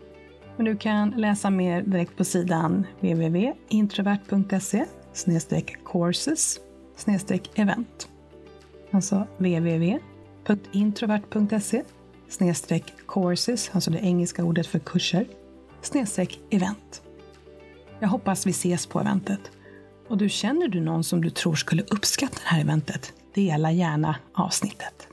Men 0.58 0.66
du 0.66 0.78
kan 0.78 1.10
läsa 1.10 1.50
mer 1.50 1.82
direkt 1.82 2.18
på 2.18 2.24
sidan 2.24 2.88
www.introvert.se 3.00 4.86
courses 5.86 6.60
event. 7.56 8.10
Alltså 8.92 9.28
www.introvert.se 9.38 11.84
courses, 13.08 13.72
alltså 13.74 13.92
det 13.92 14.00
engelska 14.00 14.44
ordet 14.44 14.68
för 14.68 14.80
kurser, 14.80 15.26
event. 16.50 17.02
Jag 18.02 18.08
hoppas 18.08 18.48
vi 18.48 18.52
ses 18.52 18.86
på 18.86 19.00
eventet. 19.00 19.40
Och 20.08 20.18
du 20.18 20.30
känner 20.30 20.68
du 20.68 20.82
någon 20.82 21.04
som 21.04 21.22
du 21.22 21.30
tror 21.30 21.56
skulle 21.56 21.84
uppskatta 21.84 22.38
det 22.44 22.50
här 22.50 22.62
eventet? 22.62 23.14
Dela 23.36 23.72
gärna 23.72 24.16
avsnittet. 24.34 25.08